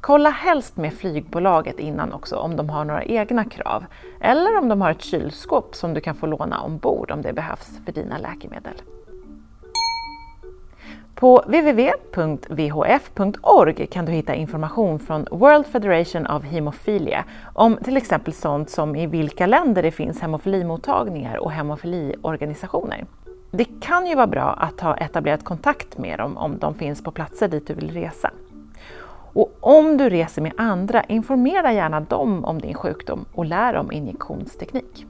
Kolla 0.06 0.30
helst 0.30 0.78
med 0.78 0.94
flygbolaget 0.94 1.80
innan 1.80 2.14
också 2.14 2.36
om 2.36 2.56
de 2.56 2.70
har 2.70 2.86
några 2.86 3.04
egna 3.04 3.46
krav 3.46 3.86
eller 4.22 4.58
om 4.58 4.70
de 4.70 4.82
har 4.82 4.92
ett 4.92 5.02
kylskåp 5.02 5.76
som 5.76 5.94
du 5.94 6.02
kan 6.02 6.16
få 6.16 6.26
låna 6.26 6.62
ombord 6.62 7.12
om 7.12 7.22
det 7.22 7.34
behövs 7.34 7.80
för 7.86 7.92
dina 7.92 8.18
läkemedel. 8.18 8.74
På 11.16 11.44
www.vhf.org 11.48 12.28
kan 13.88 14.06
du 14.06 14.12
hitta 14.12 14.36
information 14.36 15.00
från 15.00 15.28
World 15.32 15.66
Federation 15.66 16.28
of 16.28 16.44
Hemophilia 16.44 17.24
om 17.54 17.78
till 17.78 17.98
exempel 17.98 18.34
sånt 18.34 18.70
som 18.70 18.96
i 18.96 19.08
vilka 19.08 19.46
länder 19.46 19.84
det 19.84 19.92
finns 19.92 20.22
hemofilimottagningar 20.22 21.38
och 21.38 21.52
hemofiliorganisationer. 21.52 23.06
Det 23.52 23.68
kan 23.82 24.08
ju 24.08 24.16
vara 24.16 24.28
bra 24.28 24.54
att 24.54 24.82
ha 24.82 24.98
etablerat 24.98 25.44
kontakt 25.44 25.98
med 25.98 26.20
dem 26.20 26.38
om 26.38 26.58
de 26.58 26.76
finns 26.76 27.04
på 27.04 27.12
platser 27.12 27.48
dit 27.48 27.68
du 27.68 27.74
vill 27.74 27.92
resa. 27.92 28.32
Och 29.36 29.58
om 29.60 29.98
du 29.98 30.10
reser 30.10 30.42
med 30.42 30.54
andra, 30.58 31.04
informera 31.04 31.74
gärna 31.74 32.00
dem 32.00 32.46
om 32.46 32.62
din 32.62 32.74
sjukdom 32.74 33.26
och 33.34 33.46
lär 33.46 33.76
om 33.76 33.92
injektionsteknik. 33.92 35.06